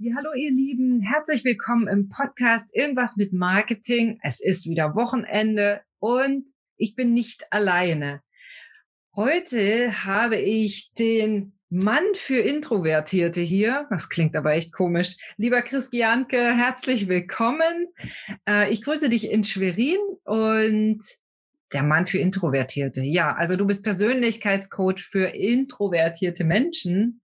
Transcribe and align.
Ja, 0.00 0.14
hallo 0.14 0.32
ihr 0.32 0.52
Lieben, 0.52 1.00
herzlich 1.00 1.44
willkommen 1.44 1.88
im 1.88 2.08
Podcast 2.08 2.70
Irgendwas 2.72 3.16
mit 3.16 3.32
Marketing. 3.32 4.20
Es 4.22 4.38
ist 4.38 4.68
wieder 4.68 4.94
Wochenende 4.94 5.80
und 5.98 6.48
ich 6.76 6.94
bin 6.94 7.14
nicht 7.14 7.52
alleine. 7.52 8.22
Heute 9.16 10.04
habe 10.04 10.36
ich 10.36 10.92
den 10.94 11.58
Mann 11.68 12.04
für 12.14 12.38
Introvertierte 12.38 13.40
hier. 13.40 13.88
Das 13.90 14.08
klingt 14.08 14.36
aber 14.36 14.52
echt 14.52 14.72
komisch. 14.72 15.16
Lieber 15.36 15.62
Chris 15.62 15.90
Gianke, 15.90 16.54
herzlich 16.56 17.08
willkommen. 17.08 17.88
Äh, 18.48 18.70
ich 18.70 18.82
grüße 18.82 19.08
dich 19.08 19.32
in 19.32 19.42
Schwerin 19.42 19.98
und 20.22 21.02
der 21.72 21.82
Mann 21.82 22.06
für 22.06 22.18
Introvertierte. 22.18 23.02
Ja, 23.02 23.34
also 23.34 23.56
du 23.56 23.66
bist 23.66 23.82
Persönlichkeitscoach 23.82 25.00
für 25.00 25.26
introvertierte 25.26 26.44
Menschen. 26.44 27.20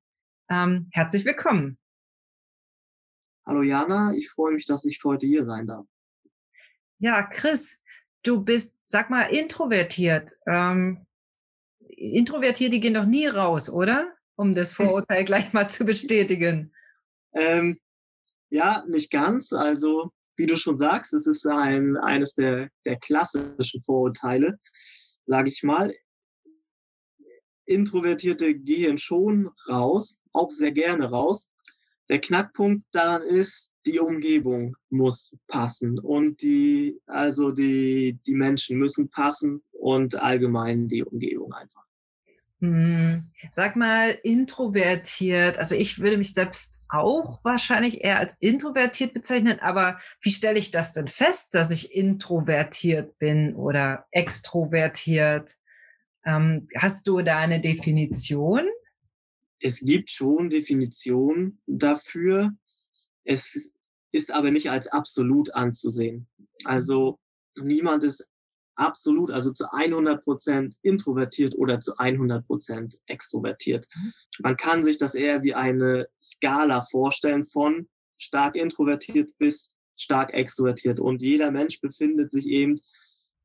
Ähm, 0.51 0.89
herzlich 0.91 1.25
willkommen. 1.25 1.79
Hallo 3.47 3.63
Jana, 3.63 4.15
ich 4.15 4.31
freue 4.31 4.55
mich, 4.55 4.67
dass 4.67 4.87
ich 4.87 5.05
heute 5.05 5.27
hier 5.27 5.45
sein 5.45 5.67
darf. 5.67 5.87
Ja, 6.99 7.23
Chris, 7.25 7.83
du 8.23 8.43
bist, 8.43 8.79
sag 8.87 9.11
mal, 9.11 9.25
introvertiert. 9.25 10.33
Ähm, 10.47 11.07
Introvertierte 11.79 12.81
gehen 12.81 12.95
doch 12.95 13.05
nie 13.05 13.27
raus, 13.27 13.69
oder? 13.69 14.15
Um 14.37 14.55
das 14.55 14.73
Vorurteil 14.73 15.25
gleich 15.27 15.53
mal 15.53 15.69
zu 15.69 15.85
bestätigen. 15.85 16.73
Ähm, 17.35 17.79
ja, 18.49 18.83
nicht 18.89 19.11
ganz. 19.11 19.53
Also, 19.53 20.11
wie 20.37 20.47
du 20.47 20.57
schon 20.57 20.79
sagst, 20.79 21.13
es 21.13 21.27
ist 21.27 21.47
ein, 21.47 21.99
eines 21.99 22.35
der, 22.35 22.71
der 22.87 22.97
klassischen 22.97 23.83
Vorurteile, 23.83 24.59
sage 25.25 25.51
ich 25.51 25.63
mal. 25.63 25.95
Introvertierte 27.67 28.55
gehen 28.55 28.97
schon 28.97 29.51
raus, 29.69 30.23
auch 30.33 30.51
sehr 30.51 30.73
gerne 30.73 31.11
raus. 31.11 31.51
Der 32.09 32.21
Knackpunkt 32.21 32.85
daran 32.93 33.23
ist, 33.23 33.71
die 33.87 33.99
Umgebung 33.99 34.77
muss 34.91 35.37
passen 35.47 35.99
und 35.99 36.43
die, 36.43 36.99
also 37.07 37.51
die, 37.51 38.19
die 38.27 38.35
Menschen 38.35 38.79
müssen 38.79 39.11
passen 39.11 39.63
und 39.73 40.17
allgemein 40.17 40.89
die 40.89 41.05
Umgebung 41.05 41.53
einfach. 41.53 41.85
Hm, 42.61 43.31
sag 43.51 43.77
mal, 43.77 44.19
introvertiert. 44.23 45.59
Also 45.59 45.75
ich 45.75 45.99
würde 45.99 46.17
mich 46.17 46.33
selbst 46.33 46.81
auch 46.89 47.41
wahrscheinlich 47.45 48.03
eher 48.03 48.19
als 48.19 48.37
introvertiert 48.41 49.13
bezeichnen, 49.13 49.59
aber 49.61 49.99
wie 50.23 50.31
stelle 50.31 50.59
ich 50.59 50.71
das 50.71 50.95
denn 50.95 51.09
fest, 51.09 51.55
dass 51.55 51.71
ich 51.71 51.95
introvertiert 51.95 53.19
bin 53.19 53.55
oder 53.55 54.07
extrovertiert? 54.13 55.57
Ähm, 56.25 56.67
hast 56.77 57.07
du 57.07 57.21
da 57.21 57.39
eine 57.39 57.61
Definition? 57.61 58.67
Es 59.65 59.81
gibt 59.81 60.11
schon 60.11 60.51
Definitionen 60.51 61.59
dafür. 61.67 62.53
Es 63.25 63.73
ist 64.13 64.31
aber 64.31 64.51
nicht 64.51 64.71
als 64.71 64.89
absolut 64.89 65.55
anzusehen. 65.55 66.29
Also 66.67 67.19
niemand 67.57 68.05
ist 68.05 68.29
absolut, 68.75 69.31
also 69.31 69.53
zu 69.53 69.73
100 69.73 70.23
Prozent 70.23 70.77
introvertiert 70.83 71.55
oder 71.57 71.81
zu 71.81 71.97
100 71.97 72.47
Prozent 72.47 72.99
extrovertiert. 73.07 73.87
Mhm. 73.97 74.13
Man 74.41 74.57
kann 74.59 74.83
sich 74.83 74.99
das 74.99 75.15
eher 75.15 75.43
wie 75.43 75.55
eine 75.55 76.09
Skala 76.21 76.83
vorstellen 76.83 77.47
von 77.47 77.89
stark 78.19 78.57
introvertiert 78.57 79.33
bis 79.39 79.75
stark 79.97 80.35
extrovertiert. 80.35 81.01
Und 81.01 81.23
jeder 81.23 81.51
Mensch 81.51 81.81
befindet 81.81 82.31
sich 82.31 82.49
eben 82.49 82.77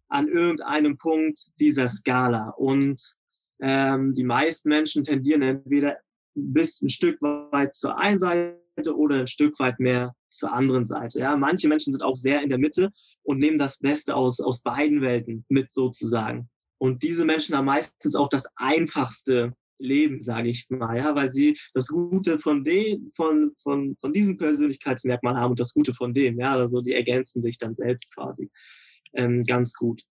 an 0.10 0.28
irgendeinem 0.28 0.98
Punkt 0.98 1.48
dieser 1.62 1.88
Skala. 1.88 2.50
Und 2.58 3.16
ähm, 3.62 4.16
die 4.16 4.26
meisten 4.26 4.68
Menschen 4.68 5.06
tendieren 5.06 5.44
entweder 5.44 5.98
bis 6.40 6.82
ein 6.82 6.90
Stück 6.90 7.22
weit 7.22 7.74
zur 7.74 7.98
einen 7.98 8.20
Seite 8.20 8.96
oder 8.96 9.22
ein 9.22 9.28
Stück 9.28 9.60
weit 9.60 9.80
mehr 9.80 10.16
zur 10.30 10.54
anderen 10.54 10.86
Seite. 10.86 11.20
Ja, 11.20 11.36
manche 11.36 11.68
Menschen 11.68 11.94
sind 11.94 12.04
auch 12.04 12.16
sehr 12.16 12.42
in 12.42 12.50
der 12.50 12.58
Mitte 12.58 12.92
und 13.24 13.40
nehmen 13.40 13.58
das 13.58 13.80
Beste 13.80 14.16
aus, 14.16 14.40
aus 14.40 14.62
beiden 14.62 15.02
Welten 15.02 15.46
mit 15.50 15.72
sozusagen. 15.72 16.50
Und 16.78 17.04
diese 17.04 17.26
Menschen 17.26 17.56
haben 17.56 17.66
meistens 17.66 18.16
auch 18.16 18.30
das 18.30 18.48
einfachste 18.56 19.54
Leben, 19.80 20.22
sage 20.22 20.50
ich 20.50 20.70
mal, 20.70 20.98
ja, 20.98 21.16
weil 21.16 21.30
sie 21.30 21.58
das 21.74 21.88
Gute 21.88 22.38
von 22.38 22.64
dem, 22.64 23.10
von, 23.12 23.54
von, 23.62 23.96
von 24.00 24.14
diesem 24.14 24.38
Persönlichkeitsmerkmal 24.38 25.36
haben 25.36 25.52
und 25.52 25.60
das 25.60 25.74
Gute 25.74 25.94
von 25.94 26.14
dem. 26.14 26.40
Ja, 26.40 26.54
also 26.54 26.82
die 26.82 26.94
ergänzen 26.94 27.42
sich 27.42 27.58
dann 27.58 27.76
selbst 27.76 28.14
quasi 28.14 28.50
ähm, 29.14 29.46
ganz 29.46 29.74
gut. 29.74 30.04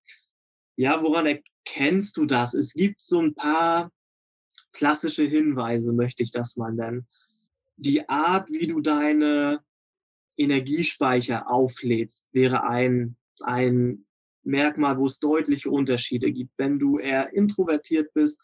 Ja, 0.77 1.01
woran 1.03 1.25
erkennst 1.25 2.17
du 2.17 2.25
das? 2.25 2.53
Es 2.53 2.73
gibt 2.73 3.01
so 3.01 3.19
ein 3.21 3.35
paar 3.35 3.91
klassische 4.77 5.23
Hinweise, 5.23 5.91
möchte 5.91 6.23
ich 6.23 6.31
das 6.31 6.55
mal 6.55 6.71
nennen. 6.71 7.07
Die 7.77 8.07
Art, 8.07 8.47
wie 8.49 8.67
du 8.67 8.79
deine 8.79 9.59
Energiespeicher 10.37 11.49
auflädst, 11.49 12.29
wäre 12.31 12.63
ein, 12.63 13.17
ein 13.41 14.05
Merkmal, 14.43 14.97
wo 14.97 15.07
es 15.07 15.19
deutliche 15.19 15.71
Unterschiede 15.71 16.31
gibt. 16.31 16.51
Wenn 16.57 16.77
du 16.77 16.99
eher 16.99 17.33
introvertiert 17.33 18.13
bist, 18.13 18.41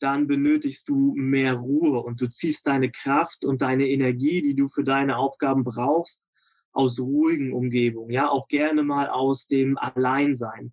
dann 0.00 0.26
benötigst 0.26 0.88
du 0.88 1.14
mehr 1.14 1.54
Ruhe 1.54 2.00
und 2.00 2.20
du 2.20 2.28
ziehst 2.28 2.66
deine 2.66 2.90
Kraft 2.90 3.44
und 3.44 3.62
deine 3.62 3.88
Energie, 3.88 4.42
die 4.42 4.54
du 4.54 4.68
für 4.68 4.82
deine 4.82 5.18
Aufgaben 5.18 5.62
brauchst, 5.62 6.26
aus 6.72 6.98
ruhigen 6.98 7.52
Umgebungen, 7.52 8.10
ja, 8.10 8.28
auch 8.28 8.48
gerne 8.48 8.82
mal 8.82 9.08
aus 9.08 9.46
dem 9.46 9.76
Alleinsein. 9.76 10.72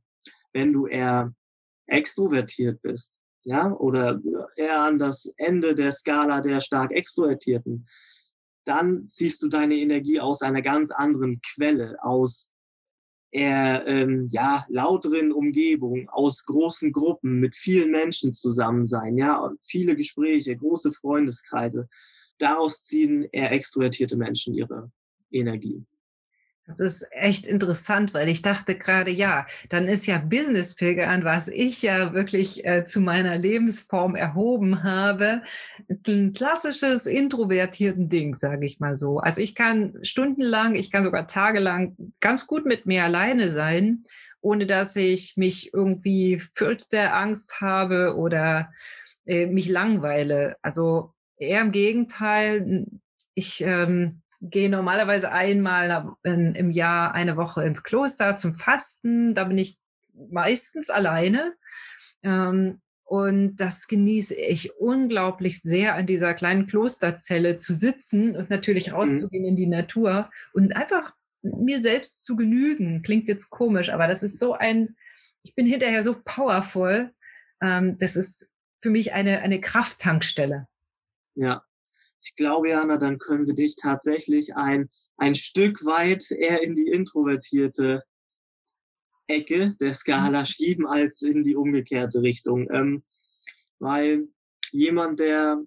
Wenn 0.54 0.74
du 0.74 0.88
eher 0.88 1.34
extrovertiert 1.88 2.82
bist, 2.82 3.20
ja, 3.44 3.72
oder 3.72 4.20
eher 4.56 4.82
an 4.82 4.98
das 4.98 5.34
Ende 5.38 5.76
der 5.76 5.92
Skala 5.92 6.42
der 6.42 6.62
stark 6.62 6.92
Extrovertierten, 6.92 7.88
dann 8.66 9.08
ziehst 9.08 9.42
du 9.42 9.48
deine 9.48 9.76
Energie 9.76 10.20
aus 10.20 10.42
einer 10.42 10.62
ganz 10.62 10.92
anderen 10.92 11.42
Quelle, 11.42 11.98
aus 12.04 12.52
eher 13.32 13.86
ähm, 13.88 14.30
ja, 14.32 14.66
lauteren 14.70 15.32
Umgebungen, 15.32 16.10
aus 16.10 16.46
großen 16.46 16.92
Gruppen, 16.92 17.40
mit 17.40 17.56
vielen 17.56 17.92
Menschen 17.92 18.34
zusammen 18.34 18.84
sein, 18.86 19.18
ja, 19.18 19.52
viele 19.62 19.96
Gespräche, 19.96 20.56
große 20.56 20.92
Freundeskreise. 20.92 21.88
Daraus 22.38 22.84
ziehen 22.84 23.28
eher 23.32 23.52
extrovertierte 23.52 24.18
Menschen 24.18 24.54
ihre 24.54 24.92
Energie. 25.32 25.86
Das 26.68 26.82
ist 26.82 27.08
echt 27.12 27.46
interessant, 27.46 28.14
weil 28.14 28.28
ich 28.28 28.42
dachte 28.42 28.76
gerade, 28.76 29.10
ja, 29.10 29.48
dann 29.70 29.88
ist 29.88 30.06
ja 30.06 30.18
Business 30.18 30.76
Pilgern, 30.76 31.24
was 31.24 31.48
ich 31.48 31.82
ja 31.82 32.14
wirklich 32.14 32.66
äh, 32.66 32.84
zu 32.84 33.00
meiner 33.00 33.38
Lebensform 33.38 34.16
erhoben 34.16 34.84
habe, 34.84 35.44
ein 36.08 36.34
klassisches 36.34 37.06
introvertierten 37.06 38.10
Ding, 38.10 38.36
sage 38.36 38.66
ich 38.66 38.82
mal 38.82 38.98
so. 38.98 39.20
Also 39.20 39.40
ich 39.40 39.56
kann 39.56 39.98
stundenlang, 40.02 40.76
ich 40.76 40.92
kann 40.92 41.06
sogar 41.06 41.28
tagelang 41.28 41.96
ganz 42.20 42.48
gut 42.48 42.66
mit 42.66 42.86
mir 42.86 43.06
alleine 43.06 43.50
sein, 43.50 44.04
ohne 44.42 44.66
dass 44.66 44.94
ich 44.98 45.38
mich 45.38 45.74
irgendwie 45.74 46.42
fürchte, 46.54 47.14
Angst 47.14 47.62
habe 47.62 48.18
oder 48.18 48.74
äh, 49.26 49.46
mich 49.46 49.70
langweile. 49.70 50.58
Also 50.62 51.14
eher 51.38 51.62
im 51.62 51.72
Gegenteil, 51.72 52.88
ich 53.36 53.62
ähm, 53.62 54.22
gehe 54.42 54.70
normalerweise 54.70 55.32
einmal 55.32 56.16
im 56.24 56.70
Jahr 56.70 57.14
eine 57.14 57.38
Woche 57.38 57.64
ins 57.64 57.84
Kloster 57.84 58.36
zum 58.36 58.54
Fasten. 58.56 59.34
Da 59.34 59.46
bin 59.46 59.58
ich 59.58 59.78
meistens 60.14 60.90
alleine. 60.90 61.56
Ähm, 62.24 62.82
und 63.04 63.56
das 63.56 63.88
genieße 63.88 64.36
ich 64.36 64.76
unglaublich 64.80 65.62
sehr, 65.62 65.96
an 65.96 66.06
dieser 66.06 66.34
kleinen 66.34 66.68
Klosterzelle 66.68 67.56
zu 67.56 67.74
sitzen 67.74 68.36
und 68.36 68.50
natürlich 68.50 68.90
mhm. 68.90 68.96
rauszugehen 68.96 69.44
mhm. 69.44 69.50
in 69.50 69.56
die 69.56 69.68
Natur 69.68 70.30
und 70.54 70.76
einfach 70.76 71.14
mir 71.42 71.80
selbst 71.80 72.26
zu 72.26 72.36
genügen. 72.36 73.02
Klingt 73.04 73.28
jetzt 73.30 73.50
komisch, 73.50 73.90
aber 73.90 74.08
das 74.08 74.24
ist 74.24 74.40
so 74.40 74.54
ein, 74.54 74.98
ich 75.44 75.56
bin 75.56 75.66
hinterher 75.66 76.04
so 76.04 76.18
powerful. 76.26 77.12
Ähm, 77.62 77.98
das 77.98 78.18
ist 78.18 78.50
für 78.82 78.90
mich 78.90 79.14
eine, 79.14 79.40
eine 79.40 79.62
Krafttankstelle. 79.62 80.68
Ja, 81.36 81.64
ich 82.28 82.36
glaube, 82.36 82.70
Jana, 82.70 82.98
dann 82.98 83.20
können 83.20 83.48
wir 83.48 83.54
dich 83.54 83.76
tatsächlich 83.78 84.56
ein, 84.56 84.90
ein 85.18 85.34
Stück 85.34 85.86
weit 85.86 86.30
eher 86.32 86.62
in 86.62 86.76
die 86.76 86.88
introvertierte 86.88 88.04
Ecke 89.28 89.76
der 89.80 89.94
Skala 89.94 90.42
mhm. 90.42 90.46
schieben 90.46 90.88
als 90.88 91.22
in 91.22 91.44
die 91.44 91.56
umgekehrte 91.56 92.22
Richtung. 92.22 92.70
Ähm, 92.72 93.04
weil 93.80 94.28
jemand, 94.72 95.20
der 95.20 95.64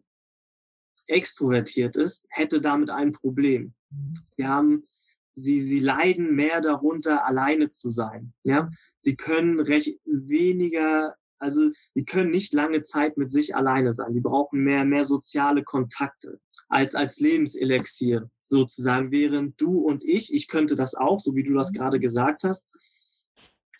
extrovertiert 1.06 1.96
ist, 1.96 2.26
hätte 2.28 2.60
damit 2.60 2.90
ein 2.90 3.12
Problem. 3.12 3.74
Mhm. 3.90 4.14
Sie 4.36 4.46
haben, 4.46 4.88
sie, 5.34 5.60
sie 5.60 5.80
leiden 5.80 6.34
mehr 6.34 6.60
darunter, 6.60 7.26
alleine 7.26 7.70
zu 7.70 7.90
sein. 7.90 8.34
Ja, 8.44 8.70
sie 8.98 9.16
können 9.16 9.60
recht 9.60 9.98
weniger 10.04 11.16
also 11.40 11.70
die 11.94 12.04
können 12.04 12.30
nicht 12.30 12.52
lange 12.52 12.82
Zeit 12.82 13.16
mit 13.16 13.30
sich 13.30 13.56
alleine 13.56 13.94
sein. 13.94 14.12
Die 14.12 14.20
brauchen 14.20 14.62
mehr, 14.62 14.84
mehr 14.84 15.04
soziale 15.04 15.64
Kontakte 15.64 16.38
als 16.68 16.94
als 16.94 17.18
Lebenselixier 17.18 18.30
sozusagen. 18.42 19.10
Während 19.10 19.60
du 19.60 19.80
und 19.80 20.04
ich, 20.04 20.32
ich 20.32 20.48
könnte 20.48 20.76
das 20.76 20.94
auch, 20.94 21.18
so 21.18 21.34
wie 21.34 21.42
du 21.42 21.54
das 21.54 21.72
gerade 21.72 21.98
gesagt 21.98 22.44
hast, 22.44 22.66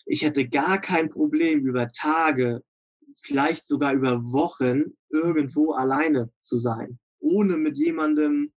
ich 0.05 0.23
hätte 0.23 0.49
gar 0.49 0.81
kein 0.81 1.09
Problem 1.09 1.65
über 1.65 1.87
Tage, 1.87 2.63
vielleicht 3.15 3.67
sogar 3.67 3.93
über 3.93 4.21
Wochen 4.23 4.97
irgendwo 5.09 5.73
alleine 5.73 6.31
zu 6.39 6.57
sein, 6.57 6.99
ohne 7.19 7.57
mit 7.57 7.77
jemandem 7.77 8.51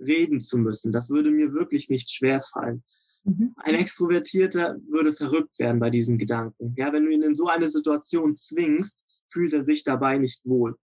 reden 0.00 0.40
zu 0.40 0.58
müssen. 0.58 0.92
Das 0.92 1.10
würde 1.10 1.30
mir 1.30 1.52
wirklich 1.52 1.90
nicht 1.90 2.10
schwer 2.10 2.40
fallen. 2.40 2.82
Mhm. 3.24 3.52
Ein 3.56 3.74
Extrovertierter 3.74 4.78
würde 4.88 5.12
verrückt 5.12 5.58
werden 5.58 5.80
bei 5.80 5.90
diesem 5.90 6.18
Gedanken. 6.18 6.74
Ja, 6.76 6.92
wenn 6.92 7.04
du 7.04 7.10
ihn 7.10 7.22
in 7.22 7.34
so 7.34 7.46
eine 7.46 7.68
Situation 7.68 8.36
zwingst, 8.36 9.04
fühlt 9.28 9.52
er 9.52 9.62
sich 9.62 9.84
dabei 9.84 10.18
nicht 10.18 10.44
wohl. 10.44 10.76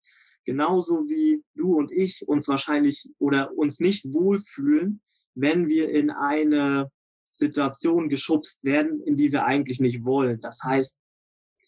Genauso 0.45 1.09
wie 1.09 1.43
du 1.55 1.77
und 1.77 1.91
ich 1.91 2.27
uns 2.29 2.47
wahrscheinlich 2.47 3.09
oder 3.19 3.57
uns 3.57 3.81
nicht 3.81 4.13
wohlfühlen, 4.13 5.01
wenn 5.35 5.69
wir 5.69 5.91
in 5.91 6.11
eine 6.11 6.91
Situation 7.33 8.09
geschubst 8.09 8.63
werden, 8.65 9.03
in 9.03 9.17
die 9.17 9.33
wir 9.33 9.45
eigentlich 9.45 9.81
nicht 9.81 10.05
wollen. 10.05 10.41
Das 10.41 10.63
heißt, 10.63 10.99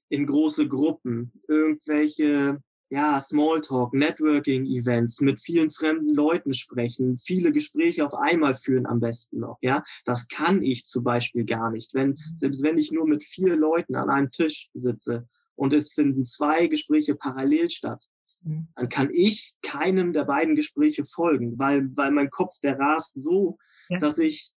in 0.09 0.26
große 0.26 0.69
Gruppen, 0.69 1.32
irgendwelche 1.49 2.62
ja, 2.90 3.20
Smalltalk, 3.20 3.93
Networking-Events, 3.93 5.20
mit 5.20 5.40
vielen 5.43 5.70
fremden 5.70 6.14
Leuten 6.14 6.55
sprechen, 6.55 7.19
viele 7.19 7.52
Gespräche 7.52 8.06
auf 8.06 8.14
einmal 8.14 8.55
führen 8.55 8.87
am 8.87 9.00
besten 9.00 9.40
noch, 9.40 9.58
ja. 9.61 9.82
Das 10.05 10.29
kann 10.29 10.62
ich 10.62 10.87
zum 10.87 11.05
Beispiel 11.05 11.44
gar 11.44 11.70
nicht. 11.70 11.93
Wenn, 11.94 12.17
selbst 12.37 12.62
wenn 12.62 12.79
ich 12.79 12.90
nur 12.90 13.06
mit 13.06 13.23
vier 13.23 13.56
Leuten 13.56 13.94
an 13.94 14.08
einem 14.08 14.31
Tisch 14.31 14.70
sitze 14.73 15.29
und 15.55 15.73
es 15.73 15.93
finden 15.93 16.25
zwei 16.25 16.67
Gespräche 16.67 17.14
parallel 17.14 17.69
statt, 17.69 18.05
mhm. 18.43 18.69
dann 18.75 18.88
kann 18.88 19.11
ich 19.12 19.55
keinem 19.62 20.12
der 20.12 20.25
beiden 20.25 20.56
Gespräche 20.56 21.05
folgen, 21.05 21.58
weil, 21.58 21.91
weil 21.94 22.11
mein 22.11 22.31
Kopf, 22.31 22.58
der 22.62 22.79
rast 22.79 23.20
so, 23.20 23.58
ja. 23.91 23.99
dass 23.99 24.19
ich, 24.19 24.52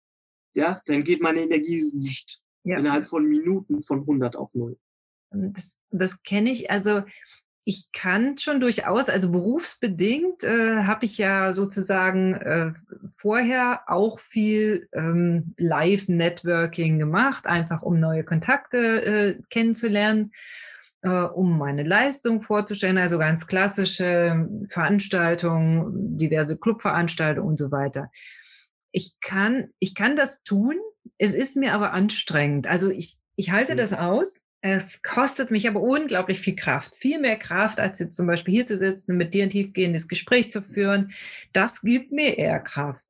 ja, 0.56 0.80
dann 0.86 1.04
geht 1.04 1.22
meine 1.22 1.42
Energie 1.42 1.82
ja. 2.64 2.78
innerhalb 2.78 3.08
von 3.08 3.26
Minuten 3.26 3.82
von 3.82 4.02
100 4.02 4.38
auf 4.38 4.54
0. 4.54 4.78
Das, 5.32 5.80
das 5.92 6.24
kenne 6.24 6.52
ich. 6.52 6.70
Also 6.70 7.04
ich 7.64 7.92
kann 7.92 8.38
schon 8.38 8.60
durchaus, 8.60 9.08
also 9.08 9.32
berufsbedingt 9.32 10.44
äh, 10.44 10.84
habe 10.84 11.06
ich 11.06 11.18
ja 11.18 11.54
sozusagen 11.54 12.34
äh, 12.34 12.74
vorher 13.18 13.84
auch 13.88 14.20
viel 14.20 14.88
ähm, 14.94 15.54
Live-Networking 15.58 16.98
gemacht, 16.98 17.46
einfach 17.46 17.84
um 17.84 18.00
neue 18.00 18.24
Kontakte 18.24 19.06
äh, 19.06 19.42
kennenzulernen, 19.52 20.32
äh, 21.04 21.10
um 21.10 21.60
meine 21.60 21.84
Leistung 21.84 22.42
vorzustellen, 22.42 22.98
also 22.98 23.20
ganz 23.20 23.46
klassische 23.46 24.50
Veranstaltungen, 24.70 26.18
diverse 26.18 26.58
Clubveranstaltungen 26.58 27.48
und 27.48 27.58
so 27.58 27.72
weiter. 27.72 28.12
Ich 28.92 29.18
kann, 29.22 29.70
ich 29.78 29.94
kann 29.94 30.16
das 30.16 30.44
tun, 30.44 30.78
es 31.20 31.36
ist 31.36 31.56
mir 31.56 31.76
aber 31.76 31.94
anstrengend. 31.94 32.66
Also 32.66 32.90
ich, 32.90 33.18
ich 33.36 33.52
halte 33.52 33.76
das 33.76 33.94
aus 33.94 34.42
es 34.62 35.02
kostet 35.02 35.50
mich 35.50 35.68
aber 35.68 35.82
unglaublich 35.82 36.40
viel 36.40 36.56
Kraft, 36.56 36.96
viel 36.96 37.20
mehr 37.20 37.38
Kraft, 37.38 37.80
als 37.80 37.98
jetzt 38.00 38.16
zum 38.16 38.28
Beispiel 38.28 38.54
hier 38.54 38.66
zu 38.66 38.78
sitzen, 38.78 39.18
mit 39.18 39.34
dir 39.34 39.44
ein 39.44 39.50
tiefgehendes 39.50 40.08
Gespräch 40.08 40.52
zu 40.52 40.62
führen. 40.62 41.12
Das 41.52 41.82
gibt 41.82 42.12
mir 42.12 42.38
eher 42.38 42.60
Kraft. 42.60 43.08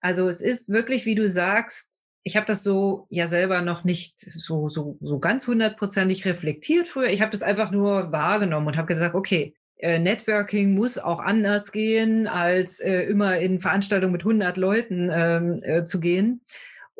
Also 0.00 0.26
es 0.28 0.40
ist 0.40 0.70
wirklich, 0.70 1.04
wie 1.04 1.14
du 1.14 1.28
sagst, 1.28 2.00
ich 2.22 2.36
habe 2.36 2.46
das 2.46 2.62
so 2.62 3.06
ja 3.10 3.26
selber 3.26 3.60
noch 3.60 3.84
nicht 3.84 4.20
so, 4.20 4.68
so, 4.70 4.96
so 5.00 5.18
ganz 5.18 5.46
hundertprozentig 5.46 6.24
reflektiert 6.24 6.88
früher. 6.88 7.08
Ich 7.08 7.20
habe 7.20 7.30
das 7.30 7.42
einfach 7.42 7.70
nur 7.70 8.10
wahrgenommen 8.10 8.68
und 8.68 8.76
habe 8.78 8.88
gesagt, 8.88 9.14
okay, 9.14 9.54
äh, 9.76 9.98
Networking 9.98 10.74
muss 10.74 10.98
auch 10.98 11.20
anders 11.20 11.72
gehen, 11.72 12.26
als 12.26 12.80
äh, 12.80 13.02
immer 13.02 13.38
in 13.38 13.60
Veranstaltungen 13.60 14.12
mit 14.12 14.22
100 14.22 14.56
Leuten 14.56 15.10
ähm, 15.12 15.60
äh, 15.62 15.84
zu 15.84 16.00
gehen. 16.00 16.42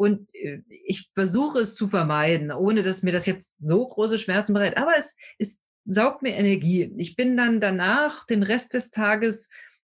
Und 0.00 0.34
äh, 0.34 0.62
ich 0.86 1.10
versuche 1.12 1.58
es 1.58 1.74
zu 1.74 1.86
vermeiden, 1.86 2.52
ohne 2.52 2.82
dass 2.82 3.02
mir 3.02 3.12
das 3.12 3.26
jetzt 3.26 3.60
so 3.60 3.86
große 3.86 4.18
Schmerzen 4.18 4.54
bereitet. 4.54 4.78
Aber 4.78 4.92
es, 4.96 5.14
es 5.38 5.60
saugt 5.84 6.22
mir 6.22 6.36
Energie. 6.36 6.90
Ich 6.96 7.16
bin 7.16 7.36
dann 7.36 7.60
danach 7.60 8.24
den 8.24 8.42
Rest 8.42 8.72
des 8.72 8.90
Tages 8.90 9.50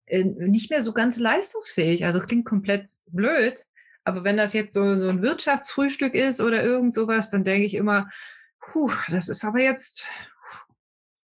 äh, 0.07 0.25
nicht 0.25 0.71
mehr 0.71 0.83
so 0.83 0.93
ganz 0.93 1.21
leistungsfähig. 1.21 2.05
Also 2.05 2.19
klingt 2.19 2.47
komplett 2.47 2.89
blöd. 3.13 3.65
Aber 4.03 4.25
wenn 4.25 4.37
das 4.37 4.55
jetzt 4.55 4.73
so, 4.73 4.99
so 4.99 5.09
ein 5.09 5.23
Wirtschaftsfrühstück 5.23 6.17
ist 6.17 6.41
oder 6.41 6.65
irgend 6.65 6.97
sowas, 6.97 7.31
dann 7.31 7.45
denke 7.45 7.67
ich 7.67 7.75
immer, 7.75 8.11
puh, 8.59 8.91
das 9.09 9.29
ist 9.29 9.45
aber 9.45 9.61
jetzt, 9.61 10.05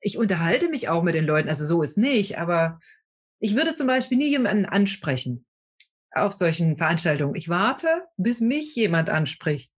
ich 0.01 0.17
unterhalte 0.17 0.69
mich 0.69 0.89
auch 0.89 1.03
mit 1.03 1.17
den 1.17 1.27
Leuten. 1.27 1.49
Also 1.49 1.65
so 1.65 1.83
ist 1.83 1.99
nicht, 1.99 2.39
aber 2.39 2.79
ich 3.41 3.57
würde 3.57 3.75
zum 3.75 3.89
Beispiel 3.89 4.17
nie 4.17 4.31
jemanden 4.31 4.65
ansprechen 4.65 5.45
auf 6.13 6.33
solchen 6.33 6.77
Veranstaltungen. 6.77 7.35
Ich 7.35 7.49
warte, 7.49 8.07
bis 8.17 8.41
mich 8.41 8.75
jemand 8.75 9.11
anspricht. 9.11 9.73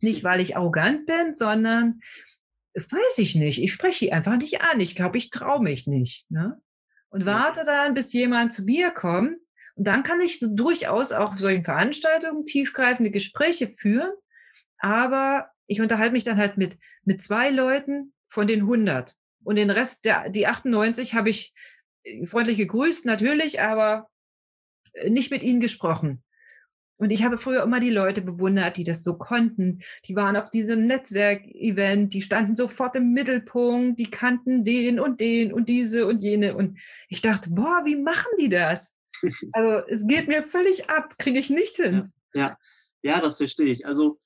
Nicht, 0.00 0.24
weil 0.24 0.40
ich 0.40 0.56
arrogant 0.56 1.06
bin, 1.06 1.34
sondern 1.34 2.00
weiß 2.74 3.18
ich 3.18 3.34
nicht. 3.34 3.62
Ich 3.62 3.72
spreche 3.72 4.06
die 4.06 4.12
einfach 4.12 4.36
nicht 4.36 4.62
an. 4.62 4.80
Ich 4.80 4.94
glaube, 4.94 5.18
ich 5.18 5.30
traue 5.30 5.62
mich 5.62 5.86
nicht. 5.86 6.30
Ne? 6.30 6.60
Und 7.08 7.26
warte 7.26 7.64
dann, 7.64 7.94
bis 7.94 8.12
jemand 8.12 8.52
zu 8.52 8.62
mir 8.62 8.90
kommt. 8.90 9.36
Und 9.74 9.86
dann 9.86 10.02
kann 10.02 10.20
ich 10.20 10.38
so 10.38 10.54
durchaus 10.54 11.12
auch 11.12 11.32
auf 11.32 11.38
solchen 11.38 11.64
Veranstaltungen 11.64 12.44
tiefgreifende 12.44 13.10
Gespräche 13.10 13.68
führen. 13.68 14.12
Aber 14.78 15.50
ich 15.66 15.80
unterhalte 15.80 16.12
mich 16.12 16.24
dann 16.24 16.36
halt 16.36 16.56
mit, 16.56 16.78
mit 17.04 17.20
zwei 17.20 17.50
Leuten 17.50 18.12
von 18.28 18.46
den 18.46 18.60
100. 18.60 19.14
Und 19.42 19.56
den 19.56 19.70
Rest, 19.70 20.04
der, 20.04 20.28
die 20.28 20.46
98, 20.46 21.14
habe 21.14 21.30
ich 21.30 21.52
äh, 22.02 22.26
freundlich 22.26 22.58
gegrüßt, 22.58 23.06
natürlich, 23.06 23.60
aber 23.60 24.09
nicht 25.08 25.30
mit 25.30 25.42
ihnen 25.42 25.60
gesprochen. 25.60 26.22
Und 27.00 27.12
ich 27.12 27.24
habe 27.24 27.38
früher 27.38 27.62
immer 27.62 27.80
die 27.80 27.88
Leute 27.88 28.20
bewundert, 28.20 28.76
die 28.76 28.84
das 28.84 29.02
so 29.02 29.16
konnten. 29.16 29.80
Die 30.04 30.16
waren 30.16 30.36
auf 30.36 30.50
diesem 30.50 30.86
Netzwerkevent, 30.86 32.12
die 32.12 32.20
standen 32.20 32.54
sofort 32.54 32.94
im 32.94 33.14
Mittelpunkt, 33.14 33.98
die 33.98 34.10
kannten 34.10 34.64
den 34.64 35.00
und 35.00 35.18
den 35.18 35.50
und 35.50 35.70
diese 35.70 36.06
und 36.06 36.22
jene. 36.22 36.54
Und 36.54 36.78
ich 37.08 37.22
dachte, 37.22 37.50
boah, 37.52 37.82
wie 37.86 37.96
machen 37.96 38.30
die 38.38 38.50
das? 38.50 38.94
Also 39.52 39.86
es 39.88 40.06
geht 40.06 40.28
mir 40.28 40.42
völlig 40.42 40.88
ab, 40.88 41.18
kriege 41.18 41.38
ich 41.38 41.50
nicht 41.50 41.76
hin. 41.76 42.12
Ja, 42.34 42.40
ja, 42.42 42.58
ja, 43.02 43.20
das 43.20 43.38
verstehe 43.38 43.72
ich. 43.72 43.86
Also 43.86 44.18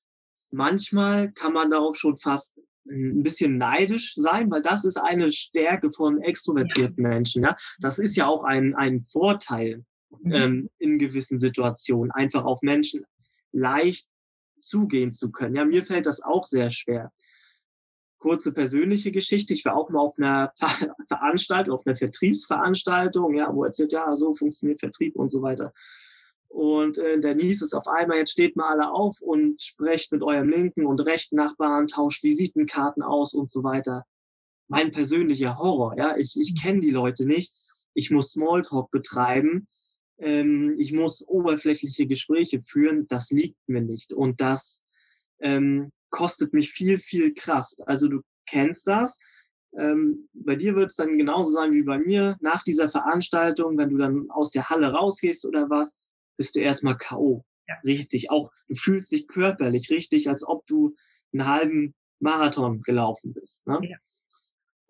manchmal 0.51 1.33
kann 1.33 1.53
man 1.53 1.71
darauf 1.71 1.97
schon 1.97 2.19
fast 2.19 2.57
ein 2.89 3.23
bisschen 3.23 3.57
neidisch 3.57 4.15
sein, 4.15 4.51
weil 4.51 4.63
das 4.63 4.85
ist 4.85 4.97
eine 4.97 5.33
Stärke 5.33 5.91
von 5.91 6.21
extrovertierten 6.21 7.05
ja. 7.05 7.09
Menschen. 7.09 7.45
Ja? 7.45 7.57
Das 7.79 7.99
ist 7.99 8.17
ja 8.17 8.27
auch 8.27 8.45
ein, 8.45 8.75
ein 8.75 9.01
Vorteil. 9.01 9.85
Ähm, 10.25 10.71
in 10.79 10.99
gewissen 10.99 11.39
Situationen, 11.39 12.11
einfach 12.11 12.45
auf 12.45 12.63
Menschen 12.63 13.05
leicht 13.53 14.09
zugehen 14.61 15.13
zu 15.13 15.31
können. 15.31 15.55
Ja, 15.55 15.65
mir 15.65 15.85
fällt 15.85 16.07
das 16.07 16.23
auch 16.23 16.45
sehr 16.45 16.71
schwer. 16.71 17.13
Kurze 18.19 18.55
persönliche 18.55 19.13
Geschichte. 19.13 19.53
Ich 19.53 19.65
war 19.65 19.77
auch 19.77 19.91
mal 19.91 20.01
auf 20.01 20.17
einer 20.19 20.53
Ver 20.59 20.95
Veranstaltung, 21.07 21.75
auf 21.75 21.87
einer 21.87 21.97
Vertriebsveranstaltung, 21.97 23.35
ja, 23.35 23.55
wo 23.55 23.65
erzählt, 23.65 23.93
ja, 23.93 24.15
so 24.15 24.35
funktioniert 24.35 24.81
Vertrieb 24.81 25.17
und 25.17 25.31
so 25.31 25.43
weiter. 25.43 25.73
Und 26.49 26.99
äh, 26.99 27.19
der 27.19 27.35
hieß 27.35 27.63
es 27.63 27.75
auf 27.75 27.89
einmal, 27.89 28.19
jetzt 28.19 28.31
steht 28.31 28.57
mal 28.57 28.69
alle 28.69 28.93
auf 28.93 29.21
und 29.21 29.61
sprecht 29.61 30.13
mit 30.13 30.23
eurem 30.23 30.49
linken 30.49 30.87
und 30.87 31.01
rechten 31.01 31.37
Nachbarn, 31.37 31.89
tauscht 31.89 32.23
Visitenkarten 32.23 33.03
aus 33.03 33.35
und 33.35 33.51
so 33.51 33.65
weiter. 33.65 34.05
Mein 34.69 34.93
persönlicher 34.93 35.59
Horror, 35.59 35.99
ja, 35.99 36.17
ich, 36.17 36.39
ich 36.41 36.61
kenne 36.61 36.81
die 36.81 36.91
Leute 36.91 37.27
nicht. 37.27 37.53
Ich 37.93 38.11
muss 38.11 38.31
Smalltalk 38.31 38.91
betreiben 38.91 39.67
ähm, 40.19 40.75
ich 40.79 40.93
muss 40.93 41.27
oberflächliche 41.27 42.07
Gespräche 42.07 42.63
führen, 42.63 43.07
das 43.09 43.31
liegt 43.31 43.59
mir 43.67 43.83
nicht. 43.83 44.13
Und 44.13 44.41
das 44.41 44.83
ähm, 45.41 45.91
kostet 46.11 46.53
mich 46.53 46.71
viel, 46.71 46.99
viel 46.99 47.35
Kraft. 47.35 47.77
Also 47.87 48.09
du 48.09 48.21
kennst 48.47 48.87
das. 48.87 49.19
Ähm, 49.77 50.29
bei 50.33 50.55
dir 50.55 50.77
wird 50.77 50.91
es 50.91 50.97
dann 50.97 51.19
genauso 51.19 51.51
sein 51.51 51.73
wie 51.73 51.83
bei 51.83 51.99
mir. 51.99 52.37
Nach 52.41 52.63
dieser 52.63 52.89
Veranstaltung, 52.89 53.77
wenn 53.77 53.91
du 53.91 53.97
dann 53.97 54.31
aus 54.31 54.51
der 54.51 54.71
Halle 54.71 54.93
rausgehst 54.93 55.45
oder 55.47 55.69
was, 55.69 55.99
bist 56.37 56.55
du 56.55 56.61
erstmal 56.61 56.97
K.O. 56.97 57.45
Ja. 57.67 57.75
Richtig. 57.85 58.31
Auch 58.31 58.51
du 58.69 58.75
fühlst 58.75 59.11
dich 59.11 59.27
körperlich 59.27 59.91
richtig, 59.91 60.29
als 60.29 60.47
ob 60.47 60.67
du 60.67 60.95
einen 61.33 61.47
halben 61.47 61.95
Marathon 62.21 62.83
gelaufen 62.83 63.33
bist. 63.33 63.67
Ne? 63.67 63.81
Ja. 63.83 63.97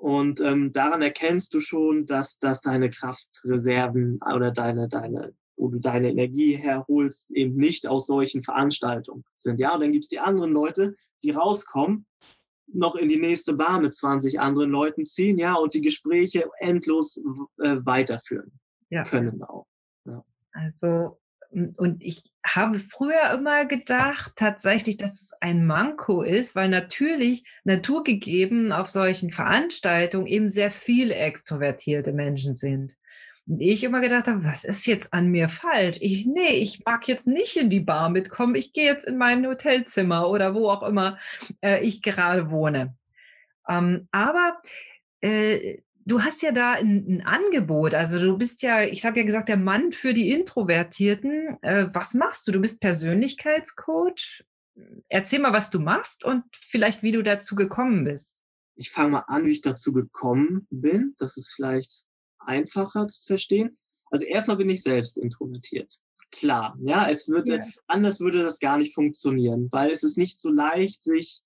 Und 0.05 0.39
ähm, 0.43 0.71
daran 0.71 1.01
erkennst 1.01 1.55
du 1.55 1.61
schon, 1.61 2.05
dass, 2.05 2.39
dass 2.39 2.61
deine 2.61 2.91
Kraftreserven 2.91 4.21
oder 4.35 4.51
deine, 4.51 4.87
deine, 4.87 5.33
wo 5.57 5.69
du 5.69 5.79
deine 5.79 6.11
Energie 6.11 6.57
herholst, 6.57 7.31
eben 7.31 7.57
nicht 7.57 7.87
aus 7.87 8.07
solchen 8.07 8.43
Veranstaltungen 8.43 9.25
sind. 9.37 9.61
Ja, 9.61 9.73
und 9.73 9.81
dann 9.83 9.93
gibt 9.93 10.05
es 10.05 10.11
die 10.11 10.19
anderen 10.19 10.53
Leute, 10.53 10.93
die 11.23 11.31
rauskommen, 11.31 12.05
noch 12.67 12.97
in 12.97 13.09
die 13.09 13.17
nächste 13.17 13.55
Bar 13.55 13.81
mit 13.81 13.95
20 13.95 14.41
anderen 14.41 14.69
Leuten 14.69 15.07
ziehen, 15.07 15.39
ja, 15.39 15.55
und 15.55 15.73
die 15.73 15.81
Gespräche 15.81 16.51
endlos 16.59 17.17
äh, 17.63 17.77
weiterführen 17.83 18.53
ja. 18.91 19.05
können 19.05 19.43
auch. 19.43 19.67
Ja. 20.05 20.23
Also 20.53 21.19
und 21.55 22.03
ich 22.03 22.25
habe 22.45 22.79
früher 22.79 23.33
immer 23.33 23.65
gedacht, 23.65 24.33
tatsächlich, 24.37 24.97
dass 24.97 25.21
es 25.21 25.33
ein 25.41 25.67
Manko 25.67 26.23
ist, 26.23 26.55
weil 26.57 26.69
natürlich 26.69 27.45
naturgegeben 27.65 28.73
auf 28.73 28.89
solchen 28.89 29.31
Veranstaltungen 29.31 30.27
eben 30.27 30.49
sehr 30.49 30.71
viele 30.71 31.15
extrovertierte 31.15 32.13
Menschen 32.13 32.57
sind. 32.57 32.97
Und 33.47 33.61
ich 33.61 33.85
immer 33.85 34.01
gedacht 34.01 34.27
habe, 34.27 34.43
was 34.45 34.65
ist 34.65 34.87
jetzt 34.87 35.13
an 35.13 35.29
mir 35.29 35.49
falsch? 35.49 35.99
Ich, 36.01 36.27
nee, 36.27 36.55
ich 36.55 36.85
mag 36.85 37.07
jetzt 37.07 37.27
nicht 37.27 37.57
in 37.57 37.71
die 37.71 37.81
Bar 37.81 38.09
mitkommen. 38.09 38.55
Ich 38.55 38.73
gehe 38.73 38.87
jetzt 38.87 39.05
in 39.07 39.19
mein 39.19 39.47
Hotelzimmer 39.47 40.29
oder 40.29 40.55
wo 40.55 40.71
auch 40.71 40.83
immer 40.83 41.19
äh, 41.63 41.85
ich 41.85 42.03
gerade 42.03 42.51
wohne. 42.51 42.97
Ähm, 43.69 44.09
aber 44.11 44.61
äh, 45.21 45.79
du 46.07 46.23
hast 46.23 46.43
ja 46.43 46.53
da 46.53 46.73
ein, 46.73 47.07
ein, 47.09 47.27
Angebot. 47.27 47.95
Also 47.95 48.19
du 48.19 48.37
bist 48.37 48.63
ja, 48.63 48.83
ich 48.83 49.05
habe 49.05 49.19
ja 49.19 49.25
gesagt, 49.25 49.49
der 49.49 49.57
Mann 49.57 49.93
für 49.93 50.13
die 50.13 50.31
Introvertierten. 50.31 51.59
Äh, 51.63 51.89
was 51.93 52.15
machst 52.15 52.47
du? 52.47 52.53
Du 52.53 52.61
bist 52.61 52.81
Persönlichkeitscoach. 52.81 54.45
Erzähl 55.09 55.39
mal, 55.39 55.53
was 55.53 55.71
du 55.71 55.79
machst 55.79 56.25
und 56.25 56.45
vielleicht, 56.53 57.03
wie 57.03 57.13
du 57.13 57.23
dazu 57.23 57.55
gekommen 57.55 58.05
bist. 58.05 58.41
Ich 58.77 58.91
fange 58.91 59.11
mal 59.11 59.25
an, 59.29 59.47
wie 59.47 59.53
ich 59.53 59.63
dazu 59.63 59.93
gekommen 59.93 60.67
bin. 60.71 61.15
Das 61.19 61.37
ist 61.37 61.53
vielleicht 61.55 62.05
einfacher 62.39 63.07
zu 63.07 63.23
verstehen. 63.25 63.77
Also 64.11 64.25
erstmal 64.25 64.57
bin 64.57 64.69
ich 64.69 64.83
selbst 64.83 65.17
introvertiert. 65.17 66.01
Klar, 66.33 66.77
ja, 66.81 67.09
es 67.09 67.29
würde, 67.29 67.59
ja. 67.59 67.67
anders 67.87 68.19
würde 68.19 68.43
das 68.43 68.59
gar 68.59 68.77
nicht 68.77 68.93
funktionieren, 68.93 69.69
weil 69.71 69.93
es 69.93 70.03
ist 70.03 70.19
nicht 70.19 70.41
so 70.41 70.51
leicht, 70.51 71.01
sich 71.01 71.44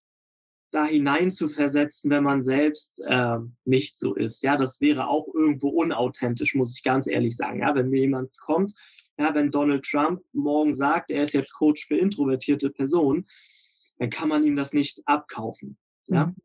da 0.70 0.84
hinein 0.84 1.30
zu 1.30 1.48
versetzen, 1.48 2.10
wenn 2.10 2.24
man 2.24 2.42
selbst 2.42 3.02
äh, 3.06 3.38
nicht 3.64 3.98
so 3.98 4.14
ist. 4.14 4.42
Ja, 4.42 4.56
das 4.56 4.80
wäre 4.80 5.08
auch 5.08 5.26
irgendwo 5.34 5.68
unauthentisch, 5.68 6.54
muss 6.54 6.76
ich 6.76 6.82
ganz 6.82 7.06
ehrlich 7.06 7.36
sagen. 7.36 7.60
Ja, 7.60 7.74
wenn 7.74 7.88
mir 7.88 8.00
jemand 8.00 8.38
kommt, 8.38 8.72
ja, 9.18 9.34
wenn 9.34 9.50
Donald 9.50 9.84
Trump 9.84 10.22
morgen 10.32 10.74
sagt, 10.74 11.10
er 11.10 11.22
ist 11.22 11.32
jetzt 11.32 11.52
Coach 11.54 11.86
für 11.86 11.96
introvertierte 11.96 12.70
Personen, 12.70 13.26
dann 13.98 14.10
kann 14.10 14.28
man 14.28 14.44
ihm 14.44 14.56
das 14.56 14.72
nicht 14.72 15.02
abkaufen. 15.06 15.76
Ja, 16.06 16.26
mhm. 16.26 16.36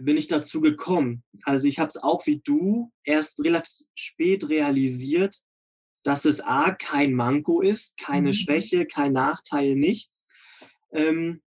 bin 0.00 0.16
ich 0.16 0.28
dazu 0.28 0.60
gekommen. 0.60 1.24
Also 1.42 1.66
ich 1.66 1.78
habe 1.78 1.88
es 1.88 1.96
auch 1.96 2.26
wie 2.26 2.40
du 2.40 2.92
erst 3.04 3.42
relativ 3.42 3.86
spät 3.94 4.48
realisiert, 4.48 5.40
dass 6.04 6.24
es 6.24 6.40
a 6.40 6.72
kein 6.72 7.12
Manko 7.12 7.60
ist, 7.60 7.96
keine 7.98 8.28
mhm. 8.28 8.34
Schwäche, 8.34 8.86
kein 8.86 9.12
Nachteil, 9.12 9.74
nichts. 9.74 10.26
Ähm, 10.92 11.42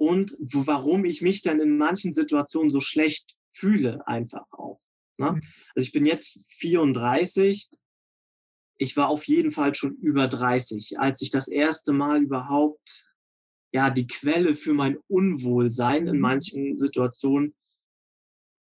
und 0.00 0.34
warum 0.40 1.04
ich 1.04 1.20
mich 1.20 1.42
dann 1.42 1.60
in 1.60 1.76
manchen 1.76 2.14
Situationen 2.14 2.70
so 2.70 2.80
schlecht 2.80 3.36
fühle, 3.52 4.08
einfach 4.08 4.46
auch. 4.50 4.80
Ne? 5.18 5.32
Mhm. 5.32 5.40
Also 5.74 5.86
ich 5.86 5.92
bin 5.92 6.06
jetzt 6.06 6.42
34. 6.58 7.68
Ich 8.78 8.96
war 8.96 9.10
auf 9.10 9.28
jeden 9.28 9.50
Fall 9.50 9.74
schon 9.74 9.96
über 9.96 10.26
30, 10.26 10.98
als 10.98 11.20
ich 11.20 11.28
das 11.28 11.48
erste 11.48 11.92
Mal 11.92 12.22
überhaupt 12.22 13.10
ja 13.72 13.90
die 13.90 14.06
Quelle 14.06 14.56
für 14.56 14.72
mein 14.72 14.96
Unwohlsein 15.06 16.06
in 16.06 16.16
mhm. 16.16 16.22
manchen 16.22 16.78
Situationen 16.78 17.54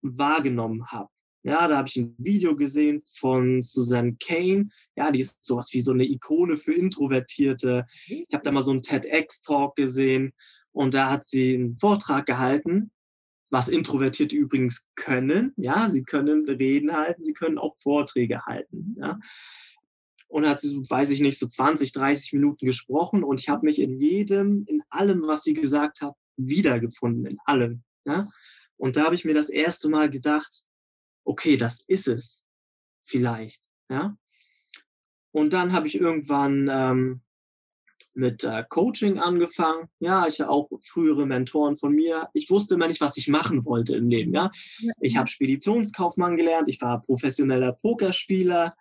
wahrgenommen 0.03 0.85
habe. 0.91 1.09
Ja, 1.41 1.67
da 1.67 1.77
habe 1.77 1.89
ich 1.89 1.95
ein 1.95 2.15
Video 2.19 2.55
gesehen 2.55 3.01
von 3.05 3.63
Susan 3.63 4.19
Kane. 4.19 4.69
Ja, 4.95 5.09
die 5.09 5.21
ist 5.21 5.43
sowas 5.43 5.73
wie 5.73 5.81
so 5.81 5.93
eine 5.93 6.05
Ikone 6.05 6.57
für 6.57 6.75
Introvertierte. 6.75 7.87
Ich 8.05 8.33
habe 8.33 8.43
da 8.43 8.51
mal 8.51 8.61
so 8.61 8.69
einen 8.69 8.83
TEDx-Talk 8.83 9.75
gesehen 9.75 10.31
und 10.73 10.93
da 10.93 11.09
hat 11.09 11.25
sie 11.25 11.53
einen 11.53 11.77
Vortrag 11.77 12.25
gehalten, 12.25 12.91
was 13.49 13.67
Introvertierte 13.67 14.35
übrigens 14.35 14.89
können. 14.95 15.53
Ja, 15.55 15.89
sie 15.89 16.03
können 16.03 16.49
Reden 16.49 16.91
halten, 16.91 17.23
sie 17.23 17.33
können 17.33 17.59
auch 17.59 17.77
Vorträge 17.77 18.45
halten. 18.45 18.95
Ja. 18.99 19.19
Und 20.27 20.47
hat 20.47 20.59
sie, 20.59 20.69
so, 20.69 20.81
weiß 20.89 21.11
ich 21.11 21.21
nicht, 21.21 21.37
so 21.37 21.45
20, 21.45 21.91
30 21.91 22.33
Minuten 22.33 22.65
gesprochen 22.65 23.23
und 23.23 23.39
ich 23.39 23.49
habe 23.49 23.67
mich 23.67 23.79
in 23.79 23.99
jedem, 23.99 24.65
in 24.67 24.81
allem, 24.89 25.27
was 25.27 25.43
sie 25.43 25.53
gesagt 25.53 26.01
hat, 26.01 26.15
wiedergefunden, 26.35 27.27
in 27.27 27.37
allem. 27.45 27.83
Ja. 28.05 28.27
Und 28.77 28.95
da 28.95 29.05
habe 29.05 29.15
ich 29.15 29.23
mir 29.23 29.35
das 29.35 29.49
erste 29.49 29.87
Mal 29.87 30.09
gedacht, 30.09 30.65
okay, 31.23 31.55
das 31.55 31.83
ist 31.87 32.07
es 32.07 32.43
vielleicht. 33.03 33.61
Ja. 33.89 34.17
Und 35.31 35.53
dann 35.53 35.73
habe 35.73 35.85
ich 35.85 35.95
irgendwann 35.95 36.67
ähm, 36.71 37.21
mit 38.15 38.43
äh, 38.43 38.63
Coaching 38.69 39.19
angefangen. 39.19 39.89
Ja, 39.99 40.27
ich 40.27 40.39
habe 40.41 40.51
auch 40.51 40.69
frühere 40.83 41.25
Mentoren 41.25 41.77
von 41.77 41.93
mir. 41.93 42.29
Ich 42.33 42.49
wusste 42.49 42.75
immer 42.75 42.87
nicht, 42.87 43.01
was 43.01 43.17
ich 43.17 43.27
machen 43.27 43.65
wollte 43.65 43.95
im 43.97 44.09
Leben. 44.09 44.33
Ja, 44.33 44.51
ich 44.99 45.17
habe 45.17 45.27
Speditionskaufmann 45.27 46.37
gelernt. 46.37 46.69
Ich 46.69 46.81
war 46.81 47.01
professioneller 47.01 47.73
Pokerspieler. 47.73 48.75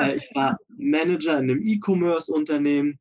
Äh, 0.00 0.16
ich 0.16 0.34
war 0.34 0.56
Manager 0.68 1.38
in 1.38 1.50
einem 1.50 1.62
E-Commerce-Unternehmen 1.62 2.98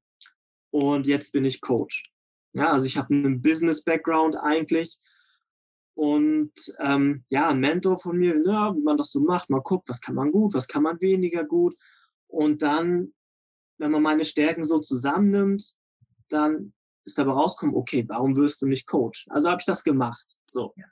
und 0.71 1.07
jetzt 1.07 1.31
bin 1.31 1.45
ich 1.45 1.61
Coach. 1.61 2.11
Ja, 2.53 2.71
also 2.71 2.85
ich 2.85 2.97
habe 2.97 3.13
einen 3.13 3.41
Business-Background 3.41 4.35
eigentlich. 4.35 4.97
Und 5.93 6.53
ähm, 6.79 7.25
ja, 7.27 7.49
ein 7.49 7.59
Mentor 7.59 7.99
von 7.99 8.17
mir, 8.17 8.41
ja, 8.45 8.73
wie 8.73 8.81
man 8.81 8.95
das 8.95 9.11
so 9.11 9.19
macht, 9.19 9.49
mal 9.49 9.61
guckt, 9.61 9.89
was 9.89 9.99
kann 9.99 10.15
man 10.15 10.31
gut, 10.31 10.53
was 10.53 10.67
kann 10.67 10.83
man 10.83 11.01
weniger 11.01 11.43
gut. 11.43 11.75
Und 12.27 12.61
dann 12.61 13.13
wenn 13.79 13.91
man 13.91 14.03
meine 14.03 14.25
Stärken 14.25 14.63
so 14.63 14.77
zusammennimmt, 14.79 15.73
dann 16.29 16.73
ist 17.05 17.17
dabei 17.17 17.31
rauskommen, 17.31 17.75
okay, 17.75 18.05
warum 18.07 18.35
wirst 18.35 18.61
du 18.61 18.67
nicht 18.67 18.85
Coach? 18.85 19.25
Also 19.29 19.49
habe 19.49 19.61
ich 19.61 19.65
das 19.65 19.83
gemacht. 19.83 20.37
So. 20.45 20.73
Ja. 20.77 20.85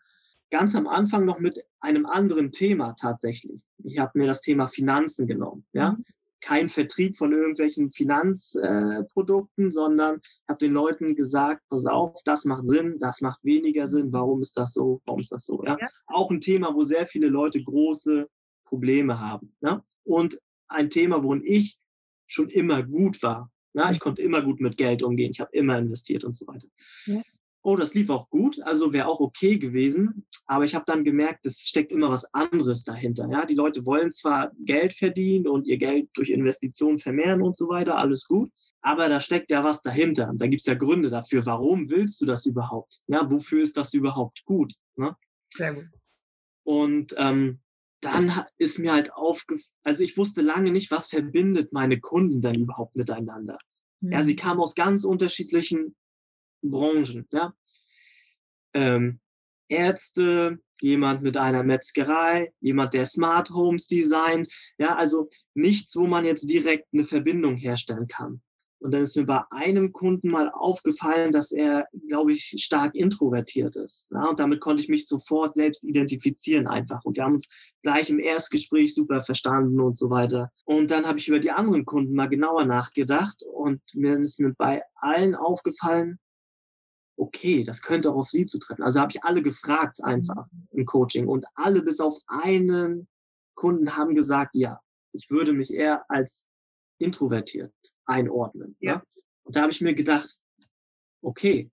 Ganz 0.50 0.75
am 0.75 0.88
Anfang 0.88 1.25
noch 1.25 1.39
mit 1.39 1.63
einem 1.79 2.06
anderen 2.06 2.51
Thema 2.51 2.94
tatsächlich. 2.94 3.63
Ich 3.84 4.00
habe 4.00 4.17
mir 4.17 4.27
das 4.27 4.41
Thema 4.41 4.67
Finanzen 4.67 5.27
genommen. 5.27 5.65
Ja? 5.74 5.91
Mhm. 5.91 6.06
Kein 6.39 6.70
Vertrieb 6.70 7.15
von 7.15 7.34
irgendwelchen 7.34 7.91
Finanzprodukten, 7.91 9.67
äh, 9.67 9.72
sondern 9.72 10.22
habe 10.48 10.60
den 10.60 10.72
Leuten 10.72 11.15
gesagt, 11.15 11.63
pass 11.70 11.86
auf, 11.86 12.22
das 12.24 12.46
macht 12.46 12.67
Sinn, 12.67 12.98
das 13.00 13.22
macht 13.22 13.44
weniger 13.44 13.88
Sinn, 13.88 14.13
warum 14.13 14.41
ist 14.41 14.56
das 14.56 14.74
so, 14.74 15.01
warum 15.06 15.20
ist 15.20 15.32
das 15.32 15.46
so. 15.46 15.63
Ja? 15.65 15.77
ja. 15.79 15.88
Auch 16.06 16.32
ein 16.32 16.39
Thema, 16.39 16.74
wo 16.74 16.84
sehr 16.84 17.08
viele 17.08 17.27
Leute 17.27 17.62
große 17.62 18.29
Probleme 18.65 19.20
haben. 19.20 19.56
Ja? 19.62 19.82
Und 20.03 20.39
ein 20.70 20.89
Thema, 20.89 21.24
wo 21.24 21.36
ich 21.36 21.77
schon 22.27 22.50
immer 22.50 22.84
gut 22.84 23.22
war. 23.24 23.51
Ja, 23.74 23.91
ich 23.91 24.00
konnte 24.00 24.22
immer 24.22 24.41
gut 24.41 24.60
mit 24.60 24.77
Geld 24.77 25.03
umgehen, 25.03 25.31
ich 25.31 25.39
habe 25.39 25.51
immer 25.53 25.77
investiert 25.77 26.24
und 26.24 26.36
so 26.36 26.48
weiter. 26.48 26.67
Ja. 27.05 27.22
Oh, 27.63 27.75
das 27.75 27.93
lief 27.93 28.10
auch 28.10 28.29
gut, 28.29 28.62
also 28.62 28.93
wäre 28.93 29.07
auch 29.07 29.19
okay 29.19 29.57
gewesen, 29.57 30.25
aber 30.46 30.63
ich 30.63 30.74
habe 30.74 30.86
dann 30.88 31.03
gemerkt, 31.03 31.46
es 31.46 31.67
steckt 31.67 31.91
immer 31.91 32.10
was 32.10 32.34
anderes 32.34 32.84
dahinter. 32.86 33.27
Ja, 33.29 33.46
die 33.46 33.55
Leute 33.55 33.86
wollen 33.86 34.12
zwar 34.12 34.51
Geld 34.60 34.93
verdienen 34.93 35.48
und 35.48 35.67
ihr 35.67 35.77
Geld 35.77 36.10
durch 36.13 36.29
Investitionen 36.29 36.98
vermehren 36.98 37.41
und 37.41 37.57
so 37.57 37.67
weiter, 37.67 37.98
alles 37.98 38.25
gut, 38.25 38.51
aber 38.81 39.10
da 39.10 39.19
steckt 39.19 39.51
ja 39.51 39.63
was 39.63 39.81
dahinter. 39.81 40.31
Da 40.36 40.48
gibt 40.48 40.62
es 40.62 40.65
ja 40.65 40.75
Gründe 40.75 41.10
dafür. 41.10 41.46
Warum 41.46 41.89
willst 41.89 42.22
du 42.22 42.25
das 42.25 42.46
überhaupt? 42.46 43.01
Ja, 43.07 43.29
wofür 43.29 43.62
ist 43.62 43.75
das 43.75 43.93
überhaupt 43.93 44.46
gut? 44.46 44.74
Ne? 44.96 45.15
Sehr 45.53 45.74
gut. 45.74 45.88
Und 46.63 47.13
ähm, 47.17 47.60
dann 48.01 48.32
ist 48.58 48.80
mir 48.80 48.94
halt 48.94 49.13
aufgefallen, 49.13 49.74
also 49.84 50.04
ich 50.04 50.18
wusste 50.18 50.42
lange 50.42 50.72
nicht, 50.72 50.92
was 50.92 51.08
verbindet 51.08 51.74
meine 51.74 52.00
Kunden 52.00 52.42
denn 52.42 52.56
überhaupt 52.56 52.96
miteinander. 52.96 53.58
Mhm. 54.01 54.12
Ja, 54.12 54.24
sie 54.24 54.34
mhm. 54.34 54.38
kamen 54.38 54.60
aus 54.60 54.75
ganz 54.75 55.04
unterschiedlichen 55.04 55.96
Branchen. 56.62 57.27
Ja. 57.32 57.54
Ähm, 58.74 59.20
Ärzte, 59.70 60.60
jemand 60.80 61.24
mit 61.24 61.38
einer 61.38 61.63
Metzgerei, 61.63 62.54
jemand, 62.60 62.94
der 62.94 63.06
Smart 63.06 63.50
Homes 63.50 63.88
designt. 63.88 64.48
Ja, 64.77 64.96
also 64.96 65.30
nichts, 65.54 65.96
wo 65.96 66.08
man 66.08 66.25
jetzt 66.25 66.50
direkt 66.50 66.88
eine 66.94 67.04
Verbindung 67.04 67.58
herstellen 67.58 68.08
kann. 68.08 68.42
Und 68.79 68.93
dann 68.93 69.01
ist 69.01 69.15
mir 69.15 69.25
bei 69.25 69.41
einem 69.50 69.91
Kunden 69.91 70.29
mal 70.29 70.50
aufgefallen, 70.50 71.31
dass 71.31 71.51
er, 71.51 71.88
glaube 72.07 72.34
ich, 72.34 72.55
stark 72.57 72.93
introvertiert 72.96 73.75
ist. 73.75 74.10
Ja, 74.12 74.25
und 74.29 74.39
damit 74.39 74.60
konnte 74.60 74.84
ich 74.84 74.89
mich 74.89 75.07
sofort 75.07 75.55
selbst 75.55 75.84
identifizieren 75.84 76.67
einfach. 76.67 77.03
Und 77.03 77.17
wir 77.17 77.24
haben 77.24 77.34
uns 77.34 77.50
gleich 77.81 78.10
im 78.10 78.19
Erstgespräch 78.19 78.93
super 78.93 79.24
verstanden 79.24 79.79
und 79.79 79.98
so 79.98 80.10
weiter. 80.10 80.51
Und 80.65 80.91
dann 80.91 81.07
habe 81.07 81.19
ich 81.19 81.27
über 81.27 81.39
die 81.39 81.51
anderen 81.51 81.86
Kunden 81.86 82.13
mal 82.13 82.29
genauer 82.29 82.65
nachgedacht 82.65 83.43
und 83.51 83.81
mir 83.93 84.19
ist 84.19 84.39
mir 84.39 84.53
bei 84.57 84.84
allen 84.96 85.36
aufgefallen, 85.36 86.19
okay, 87.17 87.63
das 87.63 87.81
könnte 87.81 88.12
auch 88.12 88.17
auf 88.17 88.29
sie 88.29 88.46
zutreffen. 88.46 88.84
Also 88.84 89.00
habe 89.00 89.12
ich 89.12 89.24
alle 89.24 89.41
gefragt 89.41 90.03
einfach 90.03 90.46
im 90.72 90.86
Coaching 90.86 91.27
und 91.27 91.46
alle 91.55 91.81
bis 91.81 92.00
auf 92.00 92.17
einen 92.27 93.07
Kunden 93.55 93.98
haben 93.98 94.13
gesagt, 94.13 94.55
ja, 94.55 94.79
ich 95.13 95.29
würde 95.31 95.53
mich 95.53 95.74
eher 95.74 96.05
als 96.10 96.47
introvertiert 96.98 97.74
einordnen. 98.06 98.70
Ne? 98.70 98.75
Ja. 98.80 98.96
Ne? 98.96 99.04
Und 99.44 99.56
da 99.56 99.62
habe 99.62 99.72
ich 99.72 99.82
mir 99.82 99.94
gedacht, 99.94 100.39
okay, 101.22 101.72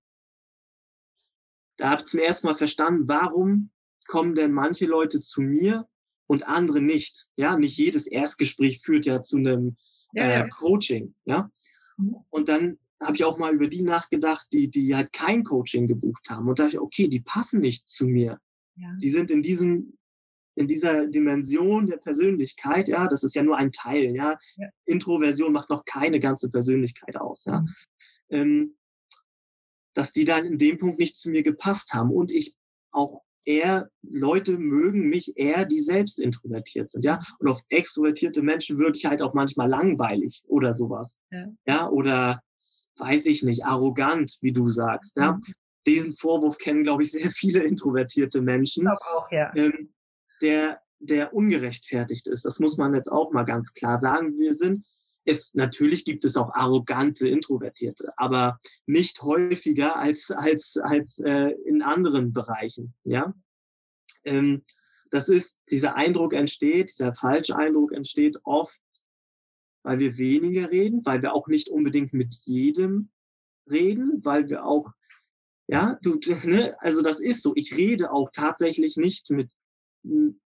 da 1.77 1.91
habe 1.91 2.03
ich 2.03 2.09
zum 2.09 2.21
ersten 2.21 2.47
Mal 2.47 2.55
verstanden, 2.55 3.09
warum 3.09 3.71
kommen 4.07 4.35
denn 4.35 4.53
manche 4.53 4.87
Leute 4.87 5.21
zu 5.21 5.41
mir 5.41 5.89
und 6.27 6.47
andere 6.47 6.81
nicht. 6.81 7.27
Ja, 7.37 7.57
nicht 7.57 7.77
jedes 7.77 8.07
Erstgespräch 8.07 8.81
führt 8.81 9.07
ja 9.07 9.23
zu 9.23 9.37
einem 9.37 9.77
ja, 10.13 10.45
äh, 10.45 10.49
Coaching. 10.49 11.15
Ja, 11.25 11.51
mhm. 11.97 12.17
und 12.31 12.49
dann 12.49 12.79
habe 13.03 13.17
ich 13.17 13.25
auch 13.25 13.39
mal 13.39 13.55
über 13.55 13.69
die 13.69 13.83
nachgedacht, 13.83 14.47
die, 14.53 14.71
die 14.71 14.95
halt 14.95 15.13
kein 15.13 15.45
Coaching 15.45 15.87
gebucht 15.87 16.31
haben. 16.31 16.49
Und 16.49 16.59
da 16.59 16.65
dachte 16.65 16.77
ich, 16.77 16.81
okay, 16.81 17.09
die 17.09 17.21
passen 17.21 17.61
nicht 17.61 17.89
zu 17.89 18.07
mir. 18.07 18.41
Ja. 18.77 18.97
Die 19.01 19.11
sind 19.11 19.31
in 19.31 19.43
diesem 19.43 19.99
in 20.57 20.67
dieser 20.67 21.07
Dimension 21.07 21.87
der 21.87 21.97
Persönlichkeit, 21.97 22.89
ja, 22.89 23.09
das 23.09 23.23
ist 23.23 23.35
ja 23.35 23.43
nur 23.43 23.57
ein 23.57 23.73
Teil, 23.73 24.15
ja. 24.15 24.39
ja. 24.57 24.69
Introversion 24.85 25.53
macht 25.53 25.71
noch 25.71 25.85
keine 25.85 26.21
ganze 26.21 26.51
Persönlichkeit 26.51 27.17
aus, 27.17 27.45
ja. 27.45 27.61
Mhm. 27.61 27.69
Ähm, 28.31 28.77
dass 29.95 30.13
die 30.13 30.25
dann 30.25 30.45
in 30.45 30.59
dem 30.59 30.79
Punkt 30.79 30.99
nicht 30.99 31.17
zu 31.17 31.31
mir 31.31 31.43
gepasst 31.43 31.95
haben 31.95 32.11
und 32.11 32.31
ich 32.31 32.57
auch 32.91 33.23
eher, 33.45 33.91
Leute 34.03 34.59
mögen 34.59 35.09
mich 35.09 35.37
eher, 35.37 35.65
die 35.65 35.81
selbst 35.81 36.19
introvertiert 36.19 36.91
sind, 36.91 37.05
ja. 37.05 37.21
Und 37.39 37.49
auf 37.49 37.63
extrovertierte 37.69 38.43
Menschen 38.43 38.79
wirke 38.79 38.97
ich 38.97 39.07
halt 39.07 39.23
auch 39.23 39.35
manchmal 39.35 39.69
langweilig 39.69 40.45
oder 40.47 40.73
sowas, 40.73 41.19
ja, 41.31 41.47
ja? 41.67 41.89
oder 41.89 42.41
weiß 42.97 43.27
ich 43.27 43.43
nicht, 43.43 43.65
arrogant, 43.65 44.39
wie 44.41 44.53
du 44.53 44.69
sagst, 44.69 45.17
ja. 45.17 45.33
Mhm. 45.33 45.41
Diesen 45.87 46.15
Vorwurf 46.15 46.57
kennen, 46.57 46.83
glaube 46.83 47.03
ich, 47.03 47.11
sehr 47.11 47.31
viele 47.31 47.63
introvertierte 47.63 48.41
Menschen. 48.41 48.87
Ich 48.87 49.07
auch, 49.15 49.31
ja. 49.31 49.53
Ähm, 49.55 49.94
der 50.43 50.81
der 51.01 51.35
ungerechtfertigt 51.35 52.27
ist. 52.29 52.47
Das 52.47 52.61
muss 52.61 52.79
man 52.79 52.95
jetzt 52.95 53.13
auch 53.13 53.31
mal 53.33 53.43
ganz 53.45 53.75
klar 53.75 53.99
sagen. 53.99 54.39
Wir 54.39 54.55
sind 54.55 54.87
es, 55.25 55.55
natürlich 55.55 56.05
gibt 56.05 56.25
es 56.25 56.37
auch 56.37 56.53
arrogante 56.55 57.29
Introvertierte, 57.29 58.13
aber 58.17 58.61
nicht 58.87 59.23
häufiger 59.23 59.97
als, 59.97 60.31
als, 60.31 60.77
als 60.77 61.19
äh, 61.19 61.51
in 61.65 61.83
anderen 61.83 62.33
Bereichen. 62.33 62.95
Ja? 63.05 63.35
Ähm, 64.25 64.65
das 65.11 65.29
ist, 65.29 65.59
dieser 65.71 65.97
Eindruck 65.97 66.35
entsteht, 66.35 66.91
dieser 66.91 67.15
falsche 67.15 67.57
Eindruck 67.57 67.93
entsteht 67.93 68.37
oft, 68.45 68.79
weil 69.83 69.99
wir 69.99 70.19
weniger 70.19 70.71
reden, 70.71 71.05
weil 71.05 71.23
wir 71.23 71.33
auch 71.33 71.49
nicht 71.49 71.69
unbedingt 71.69 72.13
mit 72.13 72.35
jedem 72.45 73.11
reden, 73.71 74.21
weil 74.25 74.49
wir 74.51 74.67
auch, 74.67 74.93
ja, 75.69 75.99
du, 76.03 76.19
ne, 76.45 76.77
also 76.81 77.01
das 77.01 77.21
ist 77.21 77.43
so. 77.43 77.53
Ich 77.57 77.77
rede 77.77 78.13
auch 78.13 78.29
tatsächlich 78.31 78.97
nicht 78.97 79.31
mit, 79.31 79.53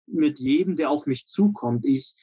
mit 0.06 0.38
jedem, 0.38 0.76
der 0.76 0.90
auf 0.90 1.06
mich 1.06 1.26
zukommt. 1.26 1.84
Ich, 1.84 2.14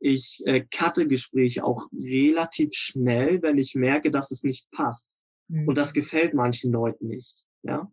ich 0.00 0.42
äh, 0.46 0.64
cutte 0.74 1.06
Gespräche 1.06 1.64
auch 1.64 1.86
relativ 1.92 2.70
schnell, 2.72 3.42
wenn 3.42 3.58
ich 3.58 3.74
merke, 3.74 4.10
dass 4.10 4.30
es 4.30 4.42
nicht 4.42 4.70
passt. 4.70 5.14
Mhm. 5.48 5.68
Und 5.68 5.78
das 5.78 5.90
mhm. 5.90 6.00
gefällt 6.00 6.34
manchen 6.34 6.72
Leuten 6.72 7.08
nicht. 7.08 7.44
Ja. 7.62 7.90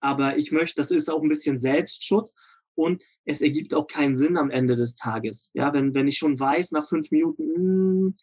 Aber 0.00 0.36
ich 0.36 0.52
möchte, 0.52 0.76
das 0.76 0.90
ist 0.90 1.10
auch 1.10 1.22
ein 1.22 1.28
bisschen 1.28 1.58
Selbstschutz 1.58 2.34
und 2.74 3.02
es 3.24 3.40
ergibt 3.40 3.72
auch 3.74 3.86
keinen 3.86 4.16
Sinn 4.16 4.36
am 4.36 4.50
Ende 4.50 4.76
des 4.76 4.94
Tages. 4.94 5.50
Ja, 5.54 5.72
wenn, 5.72 5.94
wenn 5.94 6.08
ich 6.08 6.18
schon 6.18 6.38
weiß 6.38 6.72
nach 6.72 6.88
fünf 6.88 7.10
Minuten, 7.10 7.46
mh, 7.46 7.56
hm, 7.56 8.16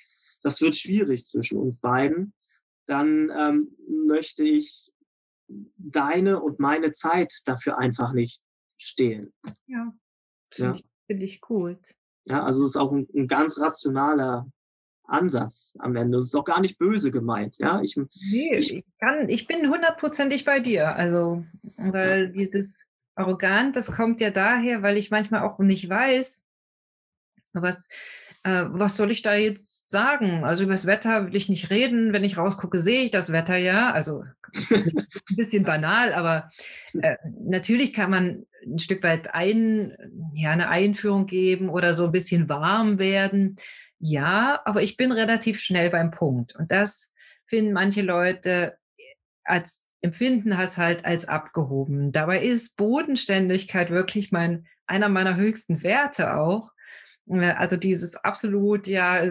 das 0.43 0.61
wird 0.61 0.75
schwierig 0.75 1.25
zwischen 1.25 1.57
uns 1.57 1.79
beiden, 1.79 2.33
dann 2.88 3.31
ähm, 3.38 3.75
möchte 3.88 4.43
ich 4.43 4.91
deine 5.77 6.41
und 6.41 6.59
meine 6.59 6.91
Zeit 6.91 7.33
dafür 7.45 7.77
einfach 7.77 8.13
nicht 8.13 8.43
stehlen. 8.81 9.33
Ja, 9.67 9.93
finde 10.51 10.71
ja. 10.71 10.77
ich, 10.77 10.85
find 11.07 11.23
ich 11.23 11.41
gut. 11.41 11.79
Ja, 12.25 12.43
also 12.43 12.65
es 12.65 12.71
ist 12.71 12.77
auch 12.77 12.91
ein, 12.91 13.07
ein, 13.15 13.27
ganz 13.27 13.59
rationaler 13.59 14.51
Ansatz 15.03 15.75
am 15.79 15.95
Ende. 15.95 16.17
Es 16.17 16.25
ist 16.25 16.35
auch 16.35 16.45
gar 16.45 16.61
nicht 16.61 16.77
böse 16.77 17.11
gemeint. 17.11 17.57
Ja, 17.57 17.81
ich, 17.81 17.95
nee, 17.95 18.55
ich, 18.55 18.75
ich, 18.75 18.85
kann, 19.00 19.27
ich 19.29 19.47
bin 19.47 19.69
hundertprozentig 19.69 20.45
bei 20.45 20.59
dir. 20.59 20.95
Also, 20.95 21.45
weil 21.77 22.25
ja. 22.25 22.31
dieses 22.31 22.85
arrogant, 23.15 23.75
das 23.75 23.91
kommt 23.91 24.21
ja 24.21 24.29
daher, 24.29 24.83
weil 24.83 24.97
ich 24.97 25.11
manchmal 25.11 25.41
auch 25.41 25.59
nicht 25.59 25.89
weiß, 25.89 26.43
was, 27.53 27.88
äh, 28.43 28.63
was 28.67 28.95
soll 28.95 29.11
ich 29.11 29.21
da 29.21 29.35
jetzt 29.35 29.89
sagen? 29.89 30.43
Also 30.43 30.63
über 30.63 30.73
das 30.73 30.85
Wetter 30.85 31.27
will 31.27 31.35
ich 31.35 31.50
nicht 31.50 31.69
reden. 31.69 32.13
Wenn 32.13 32.23
ich 32.23 32.38
rausgucke, 32.38 32.77
sehe 32.77 33.03
ich 33.03 33.11
das 33.11 33.31
Wetter 33.31 33.57
ja. 33.57 33.91
Also 33.91 34.23
ist 34.53 34.71
ein 34.71 35.35
bisschen 35.35 35.63
banal, 35.63 36.13
aber 36.13 36.51
äh, 37.01 37.17
natürlich 37.43 37.93
kann 37.93 38.09
man 38.09 38.45
ein 38.65 38.79
Stück 38.79 39.03
weit 39.03 39.33
ein, 39.33 39.95
ja, 40.33 40.51
eine 40.51 40.69
Einführung 40.69 41.25
geben 41.25 41.69
oder 41.69 41.93
so 41.93 42.05
ein 42.05 42.11
bisschen 42.11 42.50
warm 42.50 43.00
werden. 43.00 43.55
Ja, 44.00 44.61
aber 44.65 44.81
ich 44.81 44.97
bin 44.97 45.11
relativ 45.11 45.59
schnell 45.59 45.89
beim 45.89 46.11
Punkt. 46.11 46.55
Und 46.55 46.71
das 46.71 47.13
finden 47.47 47.73
manche 47.73 48.01
Leute 48.01 48.77
als 49.43 49.91
empfinden 50.01 50.51
das 50.51 50.77
halt 50.77 51.05
als 51.05 51.27
abgehoben. 51.27 52.11
Dabei 52.11 52.41
ist 52.41 52.75
Bodenständigkeit 52.75 53.91
wirklich 53.91 54.31
mein, 54.31 54.65
einer 54.88 55.09
meiner 55.09 55.35
höchsten 55.35 55.83
Werte 55.83 56.35
auch. 56.35 56.71
Äh, 57.29 57.51
also 57.51 57.77
dieses 57.77 58.15
absolut 58.15 58.87
ja 58.87 59.23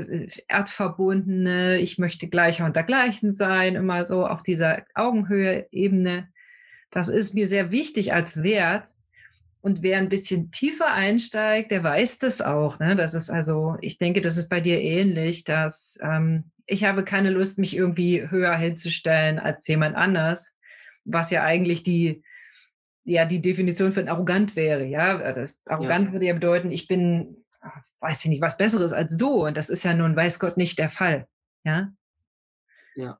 erdverbundene, 0.49 1.78
ich 1.78 1.99
möchte 1.99 2.28
gleicher 2.28 2.64
unter 2.64 2.82
gleichen 2.82 3.32
sein, 3.32 3.75
immer 3.75 4.04
so 4.04 4.26
auf 4.26 4.42
dieser 4.42 4.85
Augenhöhe-Ebene. 4.94 6.28
Das 6.90 7.09
ist 7.09 7.35
mir 7.35 7.47
sehr 7.47 7.70
wichtig 7.70 8.12
als 8.12 8.42
Wert. 8.42 8.88
Und 9.62 9.82
wer 9.82 9.99
ein 9.99 10.09
bisschen 10.09 10.50
tiefer 10.50 10.92
einsteigt, 10.92 11.70
der 11.70 11.85
weiß 11.85 12.18
das 12.18 12.40
auch. 12.40 12.78
Ne? 12.78 12.97
Das 12.97 13.14
ist 13.14 13.28
also, 13.28 13.76
ich 13.82 13.99
denke, 13.99 14.23
das 14.23 14.38
ist 14.38 14.49
bei 14.49 14.61
dir 14.61 14.80
ähnlich, 14.80 15.44
dass 15.44 15.99
ähm, 16.02 16.50
ich 16.66 16.85
habe 16.85 17.04
keine 17.04 17.30
Lust, 17.30 17.59
mich 17.59 17.76
irgendwie 17.76 18.30
höher 18.30 18.56
hinzustellen 18.56 19.38
als 19.38 19.66
jemand 19.66 19.97
anders, 19.97 20.52
was 21.04 21.30
ja 21.30 21.42
eigentlich 21.42 21.82
die, 21.82 22.23
ja, 23.04 23.26
die 23.26 23.43
Definition 23.43 23.93
von 23.93 24.08
arrogant 24.08 24.56
wäre. 24.56 24.86
Ja, 24.86 25.32
das 25.32 25.60
arrogant 25.67 26.08
ja. 26.08 26.12
würde 26.12 26.26
ja 26.26 26.32
bedeuten, 26.32 26.71
ich 26.71 26.86
bin 26.86 27.40
weiß 28.00 28.25
ich 28.25 28.30
nicht, 28.30 28.42
was 28.42 28.56
Besseres 28.56 28.92
als 28.92 29.16
du. 29.16 29.46
Und 29.46 29.56
das 29.56 29.70
ist 29.70 29.84
ja 29.84 29.94
nun, 29.94 30.16
weiß 30.16 30.38
Gott, 30.38 30.56
nicht 30.56 30.78
der 30.78 30.88
Fall. 30.88 31.28
Ja. 31.64 31.92
Ja. 32.94 33.18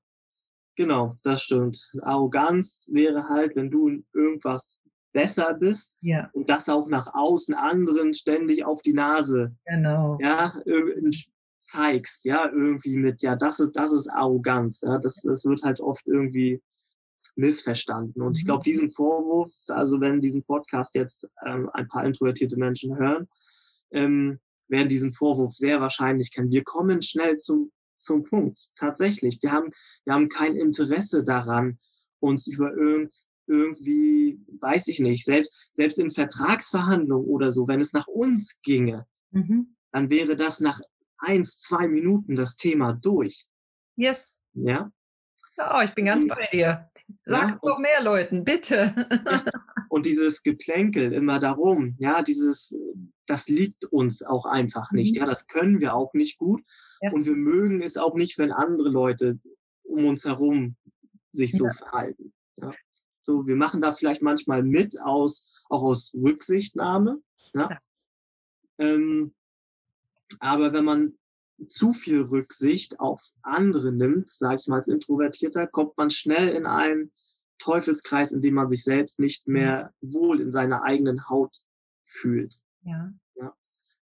Genau, 0.77 1.17
das 1.23 1.43
stimmt. 1.43 1.91
Arroganz 2.03 2.89
wäre 2.93 3.29
halt, 3.29 3.55
wenn 3.57 3.71
du 3.71 3.89
in 3.89 4.07
irgendwas 4.15 4.81
besser 5.13 5.55
bist 5.55 5.97
ja. 6.01 6.31
und 6.33 6.49
das 6.49 6.69
auch 6.69 6.89
nach 6.89 7.13
außen 7.13 7.55
anderen 7.55 8.15
ständig 8.15 8.65
auf 8.65 8.81
die 8.81 8.95
Nase 8.95 9.55
genau. 9.67 10.19
ja, 10.21 10.55
zeigst, 11.61 12.25
ja, 12.25 12.47
irgendwie 12.47 12.97
mit, 12.97 13.21
ja, 13.23 13.37
das 13.37 13.61
ist, 13.61 13.73
das 13.73 13.93
ist 13.93 14.09
Arroganz. 14.09 14.81
Ja, 14.81 14.99
das, 14.99 15.17
das 15.17 15.45
wird 15.45 15.63
halt 15.63 15.81
oft 15.81 16.07
irgendwie 16.07 16.63
missverstanden. 17.37 18.23
Und 18.23 18.39
ich 18.39 18.45
glaube, 18.45 18.61
mhm. 18.61 18.71
diesen 18.71 18.91
Vorwurf, 18.91 19.53
also 19.69 20.01
wenn 20.01 20.21
diesen 20.21 20.43
Podcast 20.43 20.95
jetzt 20.95 21.29
ähm, 21.47 21.69
ein 21.75 21.89
paar 21.89 22.05
introvertierte 22.05 22.57
Menschen 22.57 22.97
hören, 22.97 23.29
ähm, 23.93 24.41
werden 24.69 24.89
diesen 24.89 25.13
Vorwurf 25.13 25.55
sehr 25.55 25.81
wahrscheinlich 25.81 26.33
kennen. 26.33 26.51
Wir 26.51 26.65
kommen 26.65 27.03
schnell 27.03 27.37
zum, 27.37 27.73
zum 27.99 28.25
Punkt. 28.25 28.69
Tatsächlich. 28.77 29.39
Wir 29.43 29.53
haben, 29.53 29.71
wir 30.05 30.15
haben 30.15 30.29
kein 30.29 30.57
Interesse 30.57 31.25
daran, 31.25 31.79
uns 32.21 32.47
über 32.47 32.73
irgend, 32.73 33.13
irgendwie, 33.47 34.41
weiß 34.61 34.89
ich 34.89 35.01
nicht, 35.01 35.25
selbst, 35.25 35.71
selbst 35.73 35.99
in 35.99 36.11
Vertragsverhandlungen 36.11 37.29
oder 37.29 37.51
so, 37.51 37.67
wenn 37.67 37.81
es 37.81 37.93
nach 37.93 38.07
uns 38.07 38.61
ginge, 38.63 39.07
mhm. 39.33 39.75
dann 39.91 40.09
wäre 40.09 40.37
das 40.37 40.61
nach 40.61 40.81
eins, 41.19 41.59
zwei 41.59 41.89
Minuten 41.89 42.37
das 42.37 42.57
Thema 42.57 42.93
durch. 42.93 43.47
Yes. 43.97 44.39
Ja. 44.53 44.93
Ja, 45.57 45.83
ich 45.83 45.95
bin 45.95 46.07
ganz 46.07 46.27
bei 46.27 46.49
dir. 46.53 46.90
Sag 47.25 47.51
ja, 47.51 47.59
doch 47.63 47.79
mehr 47.79 48.03
Leuten, 48.03 48.45
bitte. 48.45 48.95
Und 49.89 50.07
dieses 50.07 50.43
Geplänkel 50.43 51.13
immer 51.13 51.39
darum, 51.39 51.97
ja, 51.99 52.23
dieses, 52.23 52.77
das 53.27 53.49
liegt 53.49 53.85
uns 53.85 54.23
auch 54.23 54.47
einfach 54.47 54.91
nicht. 54.93 55.15
Mhm. 55.15 55.21
Ja, 55.21 55.27
das 55.27 55.47
können 55.47 55.81
wir 55.81 55.95
auch 55.95 56.15
nicht 56.15 56.39
gut. 56.39 56.63
Ja. 57.01 57.13
Und 57.13 57.27
wir 57.27 57.37
mögen 57.37 57.83
es 57.83 57.97
auch 57.97 58.15
nicht, 58.15 58.39
wenn 58.39 58.53
andere 58.53 58.89
Leute 58.89 59.39
um 59.83 60.07
uns 60.07 60.25
herum 60.25 60.77
sich 61.33 61.53
so 61.53 61.67
ja. 61.67 61.73
verhalten. 61.73 62.33
Ja. 62.57 62.73
So, 63.21 63.47
wir 63.47 63.57
machen 63.57 63.81
da 63.81 63.93
vielleicht 63.93 64.23
manchmal 64.23 64.63
mit 64.63 65.01
aus, 65.01 65.51
auch 65.69 65.83
aus 65.83 66.15
Rücksichtnahme. 66.15 67.21
Ja. 67.55 67.79
Ähm, 68.79 69.35
aber 70.39 70.73
wenn 70.73 70.85
man 70.85 71.19
zu 71.69 71.93
viel 71.93 72.23
Rücksicht 72.23 73.01
auf 73.01 73.31
andere 73.43 73.93
nimmt, 73.93 74.29
sage 74.29 74.57
ich 74.61 74.69
mal 74.69 74.77
als 74.77 74.89
Introvertierter, 74.89 75.67
kommt 75.67 75.97
man 75.97 76.11
schnell 76.11 76.49
in 76.49 76.67
einen 76.67 77.13
Teufelskreis, 77.59 78.33
in 78.33 78.41
dem 78.41 78.55
man 78.55 78.69
sich 78.69 78.83
selbst 78.83 79.19
nicht 79.19 79.47
mhm. 79.47 79.53
mehr 79.55 79.95
wohl 80.01 80.41
in 80.41 80.51
seiner 80.51 80.83
eigenen 80.83 81.29
Haut 81.29 81.59
fühlt. 82.05 82.61
Ja. 82.83 83.13
ja. 83.35 83.55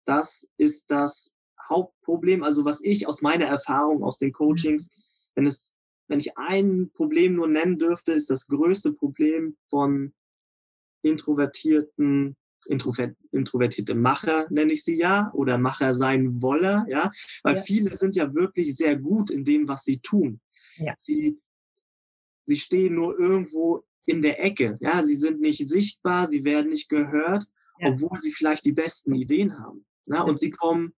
Das 0.04 0.46
ist 0.56 0.90
das 0.90 1.32
Hauptproblem. 1.68 2.42
Also 2.42 2.64
was 2.64 2.80
ich 2.82 3.06
aus 3.06 3.22
meiner 3.22 3.46
Erfahrung 3.46 4.02
aus 4.02 4.18
den 4.18 4.32
Coachings, 4.32 4.88
mhm. 4.88 5.02
wenn 5.36 5.46
es, 5.46 5.74
wenn 6.08 6.18
ich 6.18 6.36
ein 6.36 6.90
Problem 6.92 7.34
nur 7.34 7.48
nennen 7.48 7.78
dürfte, 7.78 8.12
ist 8.12 8.28
das 8.30 8.46
größte 8.46 8.92
Problem 8.92 9.56
von 9.70 10.12
introvertierten 11.02 12.36
introvertierte 12.66 13.94
Macher, 13.94 14.46
nenne 14.50 14.72
ich 14.72 14.84
sie 14.84 14.96
ja, 14.96 15.30
oder 15.34 15.58
Macher 15.58 15.94
sein 15.94 16.42
Woller, 16.42 16.86
ja, 16.88 17.10
weil 17.42 17.56
ja. 17.56 17.62
viele 17.62 17.96
sind 17.96 18.16
ja 18.16 18.34
wirklich 18.34 18.76
sehr 18.76 18.96
gut 18.96 19.30
in 19.30 19.44
dem, 19.44 19.68
was 19.68 19.84
sie 19.84 19.98
tun. 19.98 20.40
Ja. 20.76 20.94
Sie, 20.96 21.38
sie 22.44 22.58
stehen 22.58 22.94
nur 22.94 23.18
irgendwo 23.18 23.84
in 24.06 24.22
der 24.22 24.42
Ecke, 24.42 24.78
ja, 24.80 25.02
sie 25.02 25.16
sind 25.16 25.40
nicht 25.40 25.66
sichtbar, 25.68 26.26
sie 26.26 26.44
werden 26.44 26.70
nicht 26.70 26.88
gehört, 26.88 27.44
ja. 27.78 27.88
obwohl 27.88 28.18
sie 28.18 28.32
vielleicht 28.32 28.64
die 28.64 28.72
besten 28.72 29.14
Ideen 29.14 29.58
haben. 29.58 29.86
Ja, 30.06 30.22
und 30.22 30.38
sie 30.38 30.50
kommen 30.50 30.94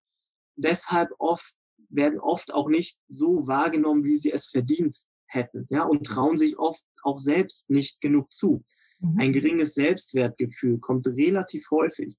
deshalb 0.55 1.11
oft, 1.17 1.55
werden 1.89 2.19
oft 2.19 2.53
auch 2.53 2.67
nicht 2.67 2.99
so 3.07 3.47
wahrgenommen, 3.47 4.03
wie 4.03 4.17
sie 4.17 4.31
es 4.31 4.47
verdient 4.47 4.97
hätten, 5.25 5.67
ja, 5.69 5.83
und 5.83 6.05
trauen 6.05 6.37
sich 6.37 6.57
oft 6.57 6.83
auch 7.03 7.19
selbst 7.19 7.69
nicht 7.69 8.01
genug 8.01 8.31
zu. 8.31 8.63
Mhm. 8.99 9.19
Ein 9.19 9.33
geringes 9.33 9.73
Selbstwertgefühl 9.73 10.79
kommt 10.79 11.07
relativ 11.07 11.69
häufig 11.71 12.15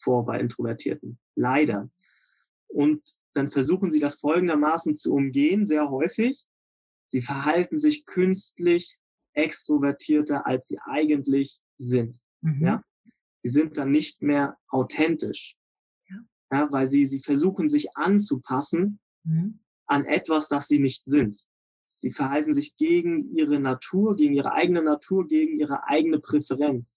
vor 0.00 0.24
bei 0.24 0.40
Introvertierten. 0.40 1.18
Leider. 1.34 1.90
Und 2.68 3.02
dann 3.32 3.50
versuchen 3.50 3.90
sie 3.90 4.00
das 4.00 4.16
folgendermaßen 4.16 4.96
zu 4.96 5.14
umgehen, 5.14 5.66
sehr 5.66 5.90
häufig. 5.90 6.44
Sie 7.08 7.22
verhalten 7.22 7.78
sich 7.78 8.04
künstlich 8.04 8.98
extrovertierter, 9.32 10.46
als 10.46 10.68
sie 10.68 10.78
eigentlich 10.84 11.60
sind. 11.76 12.20
Mhm. 12.40 12.66
Ja? 12.66 12.84
Sie 13.38 13.48
sind 13.48 13.76
dann 13.76 13.90
nicht 13.90 14.22
mehr 14.22 14.58
authentisch. 14.68 15.56
Ja. 16.08 16.16
ja 16.52 16.68
weil 16.72 16.86
sie, 16.86 17.04
sie 17.04 17.20
versuchen 17.20 17.68
sich 17.68 17.96
anzupassen 17.96 19.00
mhm. 19.24 19.60
an 19.86 20.04
etwas, 20.04 20.48
das 20.48 20.68
sie 20.68 20.80
nicht 20.80 21.04
sind. 21.04 21.46
Sie 21.98 22.12
verhalten 22.12 22.54
sich 22.54 22.76
gegen 22.76 23.34
ihre 23.34 23.58
Natur, 23.58 24.14
gegen 24.14 24.34
ihre 24.34 24.52
eigene 24.52 24.82
Natur, 24.82 25.26
gegen 25.26 25.58
ihre 25.58 25.88
eigene 25.88 26.20
Präferenz. 26.20 26.94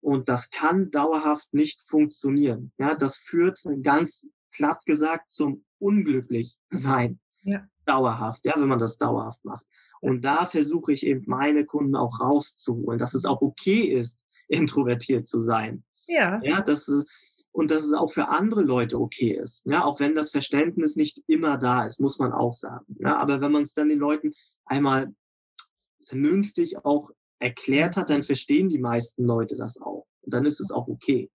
Und 0.00 0.28
das 0.28 0.50
kann 0.50 0.90
dauerhaft 0.90 1.54
nicht 1.54 1.82
funktionieren. 1.82 2.72
Ja, 2.78 2.96
das 2.96 3.16
führt 3.16 3.62
ganz 3.82 4.28
platt 4.50 4.84
gesagt 4.86 5.32
zum 5.32 5.64
Unglücklichsein. 5.78 7.20
Ja. 7.42 7.68
Dauerhaft, 7.86 8.44
ja, 8.44 8.54
wenn 8.56 8.68
man 8.68 8.80
das 8.80 8.98
dauerhaft 8.98 9.44
macht. 9.44 9.66
Und 10.00 10.22
da 10.24 10.46
versuche 10.46 10.92
ich 10.92 11.06
eben 11.06 11.22
meine 11.26 11.64
Kunden 11.64 11.94
auch 11.94 12.20
rauszuholen, 12.20 12.98
dass 12.98 13.14
es 13.14 13.26
auch 13.26 13.40
okay 13.40 13.82
ist, 13.82 14.24
introvertiert 14.48 15.28
zu 15.28 15.38
sein. 15.38 15.84
Ja. 16.06 16.40
Ja, 16.42 16.60
das 16.60 16.88
ist, 16.88 17.06
und 17.54 17.70
dass 17.70 17.84
es 17.84 17.92
auch 17.92 18.12
für 18.12 18.28
andere 18.28 18.62
Leute 18.62 19.00
okay 19.00 19.38
ist. 19.40 19.64
Ja, 19.70 19.84
auch 19.84 20.00
wenn 20.00 20.16
das 20.16 20.30
Verständnis 20.30 20.96
nicht 20.96 21.22
immer 21.28 21.56
da 21.56 21.86
ist, 21.86 22.00
muss 22.00 22.18
man 22.18 22.32
auch 22.32 22.52
sagen. 22.52 22.96
Ja, 22.98 23.16
aber 23.16 23.40
wenn 23.40 23.52
man 23.52 23.62
es 23.62 23.74
dann 23.74 23.88
den 23.88 24.00
Leuten 24.00 24.32
einmal 24.66 25.14
vernünftig 26.04 26.84
auch 26.84 27.10
erklärt 27.38 27.96
hat, 27.96 28.10
dann 28.10 28.24
verstehen 28.24 28.68
die 28.68 28.78
meisten 28.78 29.24
Leute 29.24 29.56
das 29.56 29.80
auch. 29.80 30.06
Und 30.22 30.34
dann 30.34 30.46
ist 30.46 30.60
es 30.60 30.72
auch 30.72 30.88
okay. 30.88 31.30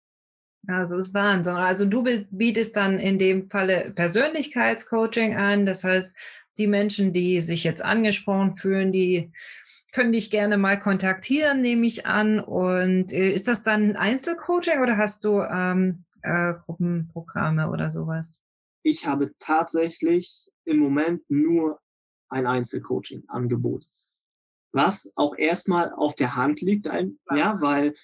Also 0.66 0.96
ist 0.96 1.14
Wahnsinn. 1.14 1.54
Also 1.54 1.84
du 1.84 2.04
bietest 2.30 2.76
dann 2.76 2.98
in 2.98 3.20
dem 3.20 3.48
Falle 3.48 3.92
Persönlichkeitscoaching 3.94 5.36
an. 5.36 5.66
Das 5.66 5.84
heißt, 5.84 6.16
die 6.58 6.66
Menschen, 6.66 7.12
die 7.12 7.40
sich 7.40 7.62
jetzt 7.62 7.84
angesprochen 7.84 8.56
fühlen, 8.56 8.90
die 8.90 9.30
können 9.92 10.12
dich 10.12 10.30
gerne 10.30 10.58
mal 10.58 10.78
kontaktieren, 10.80 11.60
nehme 11.60 11.86
ich 11.86 12.06
an. 12.06 12.40
Und 12.40 13.12
äh, 13.12 13.30
ist 13.30 13.46
das 13.46 13.62
dann 13.62 13.94
Einzelcoaching 13.94 14.80
oder 14.82 14.96
hast 14.96 15.24
du 15.24 15.40
ähm, 15.42 16.04
äh, 16.22 16.54
Gruppenprogramme 16.64 17.70
oder 17.70 17.90
sowas? 17.90 18.40
Ich 18.82 19.06
habe 19.06 19.32
tatsächlich 19.38 20.48
im 20.64 20.78
Moment 20.78 21.22
nur 21.28 21.80
ein 22.28 22.46
Einzelcoaching-Angebot. 22.46 23.88
Was 24.72 25.10
auch 25.16 25.36
erstmal 25.36 25.92
auf 25.92 26.14
der 26.14 26.36
Hand 26.36 26.60
liegt, 26.60 26.88
ein, 26.88 27.18
ja, 27.34 27.60
weil 27.60 27.94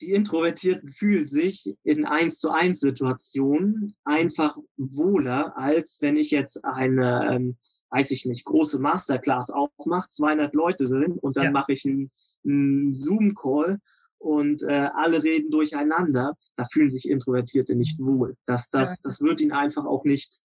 die 0.00 0.12
Introvertierten 0.12 0.90
fühlen 0.90 1.26
sich 1.26 1.74
in 1.82 2.04
eins 2.04 2.38
zu 2.38 2.50
eins 2.50 2.80
Situationen 2.80 3.96
einfach 4.04 4.56
wohler, 4.76 5.56
als 5.56 5.98
wenn 6.00 6.16
ich 6.16 6.30
jetzt 6.30 6.64
eine, 6.64 7.28
ähm, 7.32 7.56
weiß 7.90 8.10
ich 8.12 8.26
nicht, 8.26 8.44
große 8.44 8.78
Masterclass 8.78 9.50
aufmache, 9.50 10.08
200 10.08 10.54
Leute 10.54 10.86
sind 10.86 11.18
und 11.18 11.36
dann 11.36 11.46
ja. 11.46 11.50
mache 11.50 11.72
ich 11.72 11.84
einen, 11.84 12.10
einen 12.44 12.92
Zoom-Call 12.92 13.80
und 14.18 14.62
äh, 14.62 14.90
alle 14.94 15.22
reden 15.22 15.50
durcheinander. 15.50 16.36
Da 16.56 16.64
fühlen 16.64 16.90
sich 16.90 17.08
Introvertierte 17.08 17.74
nicht 17.74 17.98
wohl. 18.00 18.36
Das, 18.44 18.70
das, 18.70 19.00
das 19.00 19.20
wird 19.20 19.40
ihnen 19.40 19.52
einfach 19.52 19.84
auch 19.84 20.04
nicht 20.04 20.40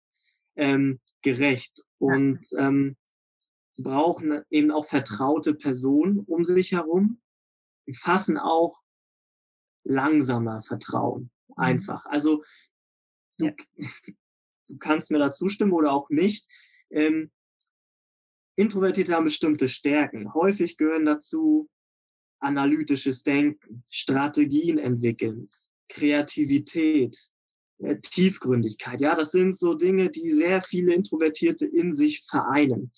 ähm, 0.55 0.99
gerecht. 1.21 1.81
Und 1.97 2.41
ähm, 2.57 2.95
sie 3.71 3.83
brauchen 3.83 4.41
eben 4.49 4.71
auch 4.71 4.85
vertraute 4.85 5.55
Personen 5.55 6.19
um 6.19 6.43
sich 6.43 6.71
herum. 6.71 7.21
Die 7.87 7.93
fassen 7.93 8.37
auch 8.37 8.79
langsamer 9.83 10.61
Vertrauen. 10.61 11.31
Mhm. 11.47 11.53
Einfach. 11.57 12.05
Also 12.05 12.43
du, 13.39 13.45
ja. 13.45 13.53
du 14.67 14.77
kannst 14.77 15.11
mir 15.11 15.19
da 15.19 15.31
zustimmen 15.31 15.73
oder 15.73 15.91
auch 15.91 16.09
nicht. 16.09 16.47
Ähm, 16.89 17.31
Introvertierte 18.55 19.15
haben 19.15 19.23
bestimmte 19.23 19.67
Stärken. 19.67 20.33
Häufig 20.35 20.77
gehören 20.77 21.05
dazu 21.05 21.69
analytisches 22.43 23.23
Denken, 23.23 23.83
Strategien 23.89 24.77
entwickeln, 24.77 25.47
Kreativität, 25.89 27.17
äh, 27.79 27.97
Tiefgründigkeit. 27.99 29.01
Ja, 29.01 29.15
das 29.15 29.31
sind 29.31 29.57
so 29.57 29.73
Dinge, 29.73 30.09
die 30.09 30.31
sehr 30.31 30.61
viele 30.61 30.93
Introvertierte 30.93 31.65
in 31.65 31.93
sich 31.93 32.23
vereinen. 32.23 32.91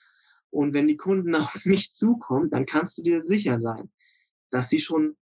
Und 0.49 0.73
wenn 0.73 0.87
die 0.87 0.97
Kunden 0.97 1.35
auf 1.35 1.65
mich 1.65 1.91
zukommen, 1.91 2.49
dann 2.49 2.65
kannst 2.65 2.97
du 2.97 3.01
dir 3.01 3.21
sicher 3.21 3.59
sein, 3.59 3.91
dass 4.51 4.69
sie 4.69 4.79
schon 4.79 5.17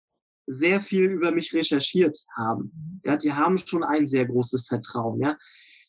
sehr 0.45 0.81
viel 0.81 1.05
über 1.05 1.31
mich 1.31 1.53
recherchiert 1.53 2.25
haben. 2.35 3.01
Ja, 3.05 3.15
die 3.15 3.33
haben 3.33 3.57
schon 3.57 3.83
ein 3.83 4.07
sehr 4.07 4.25
großes 4.25 4.67
Vertrauen. 4.67 5.19
Ja, 5.21 5.37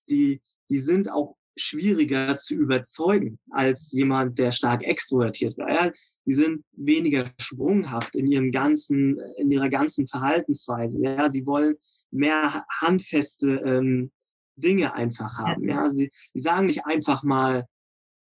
die, 0.09 0.43
die 0.71 0.79
sind 0.79 1.11
auch 1.11 1.37
schwieriger 1.57 2.37
zu 2.37 2.55
überzeugen 2.55 3.39
als 3.51 3.93
jemand, 3.93 4.39
der 4.39 4.53
stark 4.53 4.83
extrovertiert 4.83 5.57
war. 5.59 5.71
Ja, 5.71 5.93
die 6.27 6.35
sind 6.35 6.65
weniger 6.73 7.27
sprunghaft 7.39 8.17
in 8.17 8.27
ihrem 8.27 8.51
ganzen, 8.51 9.19
in 9.37 9.51
ihrer 9.51 9.69
ganzen 9.69 10.09
Verhaltensweise. 10.09 11.01
Ja, 11.03 11.31
sie 11.31 11.47
wollen 11.47 11.77
mehr 12.11 12.65
handfeste 12.81 13.51
ähm, 13.65 14.11
Dinge 14.57 14.95
einfach 14.95 15.39
haben. 15.39 15.69
Ja, 15.69 15.91
sie, 15.91 16.11
sie 16.33 16.43
sagen 16.43 16.67
nicht 16.67 16.87
einfach 16.87 17.23
mal, 17.23 17.67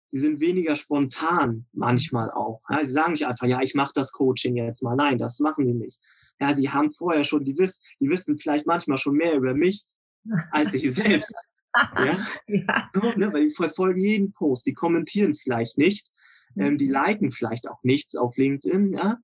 sie 0.09 0.19
sind 0.19 0.41
weniger 0.41 0.77
spontan 0.77 1.67
manchmal 1.73 2.31
auch. 2.31 2.61
Ja, 2.69 2.85
sie 2.85 2.93
sagen 2.93 3.13
nicht 3.13 3.27
einfach, 3.27 3.47
ja, 3.47 3.61
ich 3.63 3.75
mache 3.75 3.93
das 3.95 4.13
Coaching 4.13 4.57
jetzt 4.57 4.83
mal. 4.83 4.97
Nein, 4.97 5.19
das 5.19 5.39
machen 5.41 5.67
sie 5.67 5.75
nicht 5.75 6.01
ja, 6.43 6.55
sie 6.55 6.69
haben 6.69 6.91
vorher 6.91 7.25
schon, 7.25 7.45
die, 7.45 7.57
wissen, 7.57 7.81
die 8.01 8.09
wissen 8.09 8.37
vielleicht 8.37 8.67
manchmal 8.67 8.99
schon 8.99 9.15
mehr 9.15 9.35
über 9.35 9.55
mich 9.55 9.87
als 10.51 10.75
ich 10.75 10.93
selbst. 10.93 11.35
Ja? 11.75 12.27
ja. 12.47 12.91
So, 12.95 13.13
ne, 13.17 13.33
weil 13.33 13.49
die 13.49 13.55
verfolgen 13.55 14.01
jeden 14.01 14.33
Post, 14.33 14.67
die 14.67 14.75
kommentieren 14.75 15.35
vielleicht 15.35 15.79
nicht, 15.79 16.09
ähm, 16.57 16.77
die 16.79 16.87
mhm. 16.87 16.93
liken 16.93 17.31
vielleicht 17.31 17.69
auch 17.69 17.83
nichts 17.83 18.17
auf 18.17 18.37
LinkedIn. 18.37 18.93
Ja? 18.93 19.19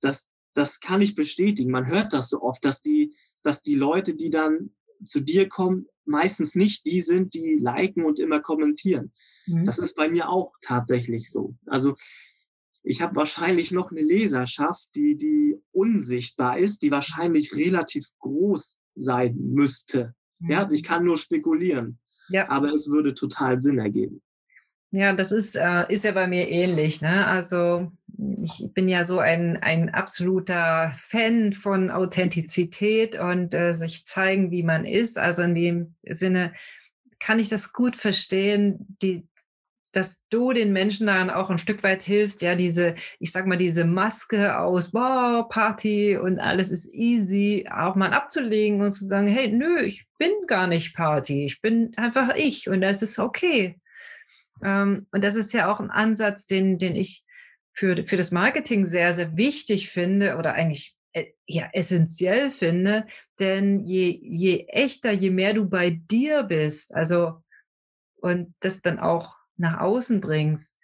Das, 0.00 0.28
das 0.54 0.80
kann 0.80 1.00
ich 1.00 1.14
bestätigen. 1.14 1.70
Man 1.70 1.86
hört 1.86 2.12
das 2.12 2.28
so 2.28 2.42
oft, 2.42 2.64
dass 2.64 2.80
die, 2.80 3.14
dass 3.42 3.62
die 3.62 3.74
Leute, 3.74 4.14
die 4.14 4.30
dann 4.30 4.70
zu 5.04 5.20
dir 5.20 5.48
kommen, 5.48 5.86
meistens 6.04 6.54
nicht 6.54 6.86
die 6.86 7.00
sind, 7.00 7.34
die 7.34 7.58
liken 7.60 8.04
und 8.04 8.18
immer 8.18 8.40
kommentieren. 8.40 9.12
Mhm. 9.46 9.64
Das 9.64 9.78
ist 9.78 9.94
bei 9.94 10.08
mir 10.08 10.28
auch 10.28 10.52
tatsächlich 10.60 11.30
so. 11.30 11.54
Also 11.66 11.94
ich 12.82 13.00
habe 13.00 13.14
wahrscheinlich 13.16 13.70
noch 13.70 13.90
eine 13.90 14.02
Leserschaft, 14.02 14.88
die, 14.94 15.16
die 15.16 15.56
unsichtbar 15.70 16.58
ist, 16.58 16.82
die 16.82 16.90
wahrscheinlich 16.90 17.54
relativ 17.54 18.08
groß 18.18 18.78
sein 18.94 19.36
müsste. 19.36 20.14
Mhm. 20.42 20.50
Ja, 20.50 20.68
ich 20.70 20.82
kann 20.82 21.04
nur 21.04 21.18
spekulieren. 21.18 21.98
Ja. 22.28 22.48
Aber 22.48 22.72
es 22.72 22.90
würde 22.90 23.14
total 23.14 23.58
Sinn 23.58 23.78
ergeben. 23.78 24.22
Ja, 24.90 25.14
das 25.14 25.32
ist, 25.32 25.56
äh, 25.56 25.90
ist 25.90 26.04
ja 26.04 26.12
bei 26.12 26.26
mir 26.26 26.48
ähnlich. 26.48 27.00
Ne? 27.00 27.26
Also 27.26 27.90
ich 28.42 28.68
bin 28.74 28.88
ja 28.88 29.06
so 29.06 29.20
ein, 29.20 29.56
ein 29.56 29.88
absoluter 29.88 30.92
Fan 30.98 31.54
von 31.54 31.90
Authentizität 31.90 33.18
und 33.18 33.54
äh, 33.54 33.72
sich 33.72 34.04
zeigen, 34.04 34.50
wie 34.50 34.62
man 34.62 34.84
ist. 34.84 35.18
Also 35.18 35.42
in 35.42 35.54
dem 35.54 35.94
Sinne 36.06 36.52
kann 37.18 37.38
ich 37.38 37.48
das 37.48 37.72
gut 37.72 37.96
verstehen, 37.96 38.96
die, 39.00 39.26
dass 39.92 40.26
du 40.28 40.52
den 40.52 40.72
Menschen 40.72 41.06
dann 41.06 41.30
auch 41.30 41.50
ein 41.50 41.58
Stück 41.58 41.82
weit 41.82 42.02
hilfst, 42.02 42.42
ja, 42.42 42.54
diese, 42.54 42.94
ich 43.18 43.30
sag 43.30 43.46
mal, 43.46 43.58
diese 43.58 43.84
Maske 43.84 44.58
aus, 44.58 44.92
wow, 44.92 45.46
Party 45.48 46.16
und 46.16 46.38
alles 46.38 46.70
ist 46.70 46.92
easy, 46.94 47.68
auch 47.70 47.94
mal 47.94 48.12
abzulegen 48.12 48.80
und 48.80 48.92
zu 48.92 49.06
sagen, 49.06 49.28
hey, 49.28 49.48
nö, 49.48 49.82
ich 49.82 50.06
bin 50.18 50.32
gar 50.46 50.66
nicht 50.66 50.94
Party, 50.94 51.44
ich 51.44 51.60
bin 51.60 51.92
einfach 51.96 52.34
ich 52.36 52.68
und 52.68 52.80
das 52.80 53.02
ist 53.02 53.18
okay. 53.18 53.78
Ähm, 54.62 55.06
und 55.12 55.22
das 55.22 55.36
ist 55.36 55.52
ja 55.52 55.70
auch 55.70 55.80
ein 55.80 55.90
Ansatz, 55.90 56.46
den, 56.46 56.78
den 56.78 56.96
ich 56.96 57.24
für, 57.74 58.04
für 58.06 58.16
das 58.16 58.30
Marketing 58.30 58.86
sehr, 58.86 59.12
sehr 59.12 59.36
wichtig 59.36 59.90
finde 59.90 60.36
oder 60.36 60.54
eigentlich 60.54 60.96
äh, 61.12 61.26
ja, 61.46 61.68
essentiell 61.72 62.50
finde, 62.50 63.06
denn 63.38 63.84
je, 63.84 64.18
je 64.22 64.66
echter, 64.68 65.12
je 65.12 65.30
mehr 65.30 65.52
du 65.52 65.68
bei 65.68 65.90
dir 65.90 66.44
bist, 66.44 66.94
also 66.94 67.42
und 68.16 68.54
das 68.60 68.80
dann 68.80 68.98
auch 68.98 69.41
nach 69.62 69.80
außen 69.80 70.20
bringst, 70.20 70.76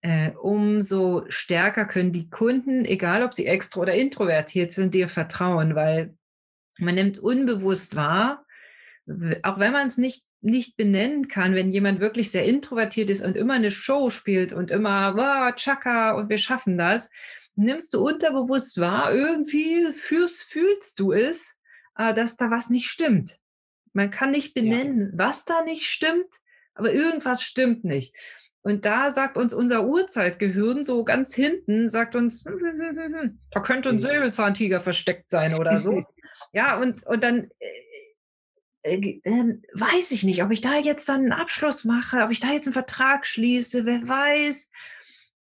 äh, 0.00 0.32
umso 0.32 1.24
stärker 1.28 1.84
können 1.84 2.12
die 2.12 2.28
Kunden, 2.28 2.84
egal 2.84 3.22
ob 3.22 3.32
sie 3.32 3.46
extro 3.46 3.82
oder 3.82 3.94
introvertiert 3.94 4.72
sind, 4.72 4.94
dir 4.94 5.08
vertrauen, 5.08 5.74
weil 5.74 6.16
man 6.78 6.96
nimmt 6.96 7.18
unbewusst 7.18 7.96
wahr, 7.96 8.44
auch 9.42 9.58
wenn 9.58 9.72
man 9.72 9.86
es 9.86 9.96
nicht, 9.96 10.24
nicht 10.40 10.76
benennen 10.76 11.28
kann, 11.28 11.54
wenn 11.54 11.70
jemand 11.70 12.00
wirklich 12.00 12.30
sehr 12.30 12.44
introvertiert 12.44 13.10
ist 13.10 13.24
und 13.24 13.36
immer 13.36 13.54
eine 13.54 13.70
Show 13.70 14.10
spielt 14.10 14.52
und 14.52 14.70
immer, 14.70 15.16
wow, 15.16 15.54
Chaka 15.54 16.12
und 16.12 16.28
wir 16.28 16.38
schaffen 16.38 16.76
das, 16.76 17.10
nimmst 17.54 17.94
du 17.94 18.04
unterbewusst 18.04 18.80
wahr, 18.80 19.14
irgendwie 19.14 19.92
fühlst, 19.92 20.42
fühlst 20.44 20.98
du 20.98 21.12
es, 21.12 21.56
äh, 21.96 22.12
dass 22.14 22.36
da 22.36 22.50
was 22.50 22.70
nicht 22.70 22.88
stimmt. 22.88 23.38
Man 23.92 24.10
kann 24.10 24.32
nicht 24.32 24.54
benennen, 24.54 25.12
ja. 25.12 25.18
was 25.18 25.44
da 25.44 25.62
nicht 25.62 25.86
stimmt, 25.86 26.28
aber 26.74 26.92
irgendwas 26.92 27.42
stimmt 27.42 27.84
nicht. 27.84 28.14
Und 28.62 28.86
da 28.86 29.10
sagt 29.10 29.36
uns 29.36 29.52
unser 29.52 29.86
Urzeitgehirn 29.86 30.84
so 30.84 31.04
ganz 31.04 31.34
hinten, 31.34 31.90
sagt 31.90 32.16
uns, 32.16 32.46
hm, 32.46 32.58
hm, 32.58 32.98
hm, 32.98 33.36
da 33.50 33.60
könnte 33.60 33.90
ein 33.90 33.98
Säbelzahntiger 33.98 34.80
versteckt 34.80 35.30
sein 35.30 35.54
oder 35.54 35.80
so. 35.80 36.02
ja, 36.52 36.78
und, 36.78 37.06
und 37.06 37.22
dann 37.22 37.50
äh, 37.58 38.96
äh, 38.96 39.20
äh, 39.22 39.58
weiß 39.74 40.12
ich 40.12 40.24
nicht, 40.24 40.42
ob 40.42 40.50
ich 40.50 40.62
da 40.62 40.76
jetzt 40.78 41.08
dann 41.08 41.22
einen 41.22 41.32
Abschluss 41.32 41.84
mache, 41.84 42.22
ob 42.22 42.30
ich 42.30 42.40
da 42.40 42.52
jetzt 42.52 42.66
einen 42.66 42.74
Vertrag 42.74 43.26
schließe, 43.26 43.84
wer 43.84 44.08
weiß. 44.08 44.70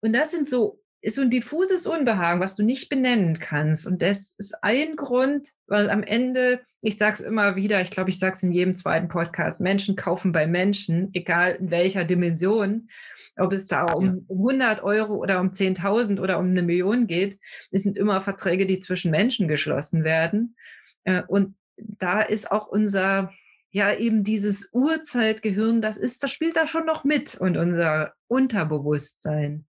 Und 0.00 0.14
das 0.14 0.30
sind 0.30 0.48
so, 0.48 0.79
ist 1.02 1.16
so 1.16 1.22
ein 1.22 1.30
diffuses 1.30 1.86
Unbehagen, 1.86 2.40
was 2.40 2.56
du 2.56 2.62
nicht 2.62 2.88
benennen 2.88 3.38
kannst. 3.38 3.86
Und 3.86 4.02
das 4.02 4.34
ist 4.38 4.54
ein 4.62 4.96
Grund, 4.96 5.48
weil 5.66 5.90
am 5.90 6.02
Ende 6.02 6.60
ich 6.82 6.96
sage 6.96 7.14
es 7.14 7.20
immer 7.20 7.56
wieder, 7.56 7.80
ich 7.80 7.90
glaube, 7.90 8.10
ich 8.10 8.18
sage 8.18 8.32
es 8.32 8.42
in 8.42 8.52
jedem 8.52 8.74
zweiten 8.74 9.08
Podcast, 9.08 9.60
Menschen 9.60 9.96
kaufen 9.96 10.32
bei 10.32 10.46
Menschen, 10.46 11.10
egal 11.12 11.52
in 11.52 11.70
welcher 11.70 12.04
Dimension. 12.04 12.88
ob 13.36 13.52
es 13.52 13.66
da 13.66 13.84
um, 13.84 14.26
ja. 14.28 14.34
100 14.34 14.82
Euro 14.82 15.14
oder 15.14 15.40
um 15.40 15.50
10.000 15.50 16.20
oder 16.20 16.38
um 16.38 16.46
eine 16.46 16.62
Million 16.62 17.06
geht, 17.06 17.38
es 17.70 17.82
sind 17.84 17.96
immer 17.96 18.20
Verträge, 18.20 18.66
die 18.66 18.78
zwischen 18.78 19.10
Menschen 19.10 19.48
geschlossen 19.48 20.04
werden. 20.04 20.56
Äh, 21.04 21.22
und 21.26 21.54
da 21.76 22.20
ist 22.20 22.50
auch 22.50 22.66
unser, 22.66 23.32
ja, 23.70 23.94
eben 23.94 24.24
dieses 24.24 24.70
Urzeitgehirn, 24.72 25.80
das 25.80 25.96
ist, 25.96 26.22
das 26.22 26.30
spielt 26.32 26.56
da 26.56 26.66
schon 26.66 26.84
noch 26.84 27.04
mit 27.04 27.34
und 27.34 27.56
unser 27.56 28.12
Unterbewusstsein. 28.26 29.66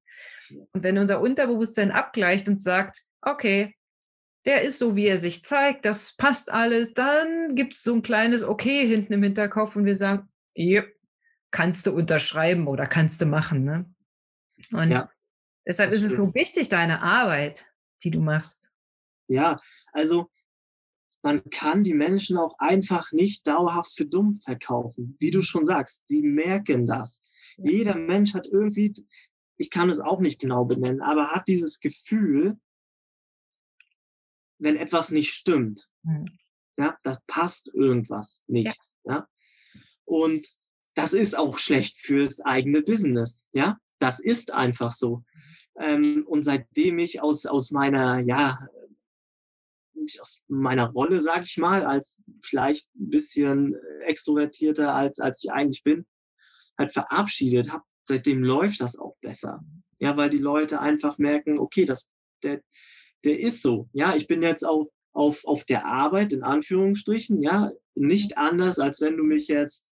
Und 0.72 0.84
wenn 0.84 0.98
unser 0.98 1.22
Unterbewusstsein 1.22 1.92
abgleicht 1.92 2.48
und 2.48 2.62
sagt, 2.62 3.04
okay, 3.22 3.76
der 4.46 4.64
ist 4.64 4.80
so, 4.80 4.96
wie 4.96 5.08
er 5.08 5.18
sich 5.18 5.44
zeigt, 5.44 5.86
das 5.86 6.16
passt 6.16 6.52
alles, 6.52 6.94
dann 6.94 7.56
gibt 7.56 7.74
es 7.74 7.84
so 7.84 7.94
ein 7.94 8.02
kleines 8.02 8.44
Okay 8.44 8.88
hinten 8.88 9.14
im 9.14 9.24
Hinterkopf 9.24 9.76
und 9.76 9.86
wir 9.86 9.96
sagen, 9.96 10.30
yep, 10.58 10.92
kannst 11.52 11.86
du 11.86 11.92
unterschreiben 11.92 12.68
oder 12.68 12.88
kannst 12.88 13.22
du 13.22 13.26
machen. 13.26 13.64
Ne? 13.64 13.94
Und 14.72 14.92
ja, 14.92 15.12
deshalb 15.68 15.92
ist 15.92 16.04
es 16.04 16.16
so 16.16 16.34
wichtig, 16.34 16.70
deine 16.70 17.02
Arbeit, 17.02 17.66
die 18.04 18.12
du 18.12 18.20
machst. 18.20 18.70
Ja, 19.28 19.58
also 19.94 20.30
man 21.22 21.44
kann 21.52 21.84
die 21.84 21.94
Menschen 21.94 22.38
auch 22.38 22.58
einfach 22.58 23.12
nicht 23.12 23.46
dauerhaft 23.46 23.94
für 23.96 24.06
dumm 24.06 24.38
verkaufen. 24.38 25.18
Wie 25.20 25.32
du 25.32 25.40
mhm. 25.40 25.44
schon 25.44 25.66
sagst, 25.66 26.04
die 26.10 26.24
merken 26.24 26.86
das. 26.86 27.22
Jeder 27.58 27.96
Mensch 27.96 28.34
hat 28.34 28.48
irgendwie, 28.48 28.94
ich 29.62 29.70
kann 29.70 29.92
es 29.92 30.00
auch 30.00 30.20
nicht 30.20 30.42
genau 30.42 30.66
benennen, 30.66 31.02
aber 31.02 31.30
hat 31.30 31.48
dieses 31.48 31.80
Gefühl, 31.80 32.60
wenn 34.58 34.76
etwas 34.76 35.12
nicht 35.12 35.32
stimmt. 35.34 35.88
Mhm. 36.02 36.26
Ja, 36.78 36.98
da 37.04 37.20
passt 37.28 37.70
irgendwas 37.74 38.44
nicht. 38.48 38.80
Ja. 39.04 39.14
ja. 39.14 39.28
Und 40.04 40.48
das 40.96 41.14
ist 41.14 41.38
auch 41.38 41.60
schlecht 41.60 41.98
fürs 42.00 42.42
eigene 42.42 42.82
Business. 42.82 43.48
Ja, 43.54 43.78
das 44.00 44.20
ist 44.20 44.52
einfach 44.52 44.92
so. 44.92 45.24
Ähm, 45.80 46.26
und 46.28 46.44
seitdem 46.44 46.98
ich 46.98 47.22
aus, 47.22 47.46
aus 47.46 47.70
meiner, 47.70 48.20
ja, 48.20 48.68
aus 50.20 50.44
meiner 50.48 50.90
Rolle, 50.90 51.22
sage 51.22 51.44
ich 51.44 51.58
mal, 51.58 51.86
als 51.86 52.24
vielleicht 52.42 52.90
ein 52.96 53.12
bisschen 53.12 53.76
extrovertierter, 54.08 54.94
als, 54.94 55.20
als 55.20 55.44
ich 55.44 55.52
eigentlich 55.52 55.84
bin, 55.84 56.08
halt 56.80 56.92
verabschiedet 56.92 57.72
habe, 57.72 57.84
seitdem 58.12 58.44
läuft 58.44 58.82
das 58.82 58.98
auch 58.98 59.16
besser. 59.22 59.64
Ja, 60.00 60.18
weil 60.18 60.30
die 60.30 60.38
Leute 60.38 60.82
einfach 60.82 61.18
merken, 61.18 61.60
okay, 61.60 61.86
das, 61.86 62.12
der, 62.44 62.62
der 63.24 63.40
ist 63.40 63.62
so. 63.62 63.88
Ja, 63.94 64.16
ich 64.16 64.28
bin 64.28 64.42
jetzt 64.42 64.66
auch 64.66 64.92
auf, 65.14 65.46
auf 65.46 65.64
der 65.64 65.86
Arbeit, 65.86 66.34
in 66.34 66.44
Anführungsstrichen, 66.44 67.42
ja, 67.42 67.72
nicht 67.96 68.38
anders, 68.38 68.80
als 68.80 69.00
wenn 69.00 69.16
du 69.16 69.24
mich 69.24 69.48
jetzt 69.48 69.90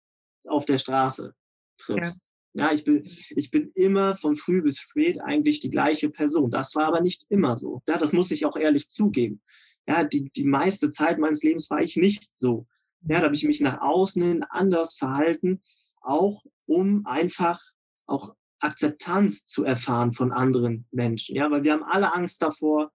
auf 0.47 0.65
der 0.65 0.79
Straße 0.79 1.35
triffst. 1.77 2.31
Ja. 2.55 2.69
ja, 2.69 2.75
ich, 2.75 2.85
bin, 2.85 3.05
ich 3.31 3.51
bin 3.51 3.71
immer 3.75 4.17
von 4.17 4.35
früh 4.35 4.63
bis 4.63 4.79
spät 4.79 5.21
eigentlich 5.21 5.61
die 5.61 5.71
gleiche 5.71 6.09
Person. 6.09 6.51
Das 6.51 6.75
war 6.75 6.87
aber 6.87 7.03
nicht 7.03 7.27
immer 7.29 7.59
so. 7.59 7.83
Ja, 7.87 7.99
das 7.99 8.15
muss 8.15 8.31
ich 8.31 8.47
auch 8.47 8.57
ehrlich 8.57 8.89
zugeben. 8.89 9.43
Ja, 9.87 10.05
die, 10.05 10.31
die 10.31 10.45
meiste 10.45 10.89
Zeit 10.89 11.19
meines 11.19 11.43
Lebens 11.43 11.69
war 11.69 11.83
ich 11.83 11.97
nicht 11.97 12.31
so. 12.33 12.67
Ja, 13.03 13.19
da 13.19 13.27
habe 13.27 13.35
ich 13.35 13.45
mich 13.45 13.61
nach 13.61 13.83
außen 13.83 14.23
hin 14.23 14.43
anders 14.49 14.95
verhalten, 14.95 15.61
auch 16.01 16.45
um 16.65 17.05
einfach 17.05 17.61
auch 18.07 18.35
Akzeptanz 18.61 19.45
zu 19.45 19.65
erfahren 19.65 20.13
von 20.13 20.33
anderen 20.33 20.87
Menschen. 20.91 21.37
Ja, 21.37 21.51
weil 21.51 21.63
wir 21.63 21.73
haben 21.73 21.85
alle 21.85 22.13
Angst 22.13 22.43
davor, 22.43 22.91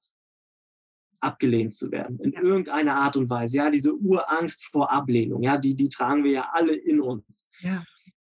abgelehnt 1.22 1.74
zu 1.74 1.92
werden, 1.92 2.20
in 2.20 2.34
ja. 2.34 2.42
irgendeiner 2.42 2.96
Art 2.96 3.16
und 3.16 3.30
Weise. 3.30 3.58
Ja, 3.58 3.70
diese 3.70 3.94
Urangst 3.94 4.66
vor 4.66 4.92
Ablehnung, 4.92 5.44
ja, 5.44 5.58
die, 5.58 5.76
die 5.76 5.90
tragen 5.90 6.24
wir 6.24 6.32
ja 6.32 6.50
alle 6.54 6.74
in 6.74 7.00
uns. 7.00 7.48
Ja. 7.60 7.86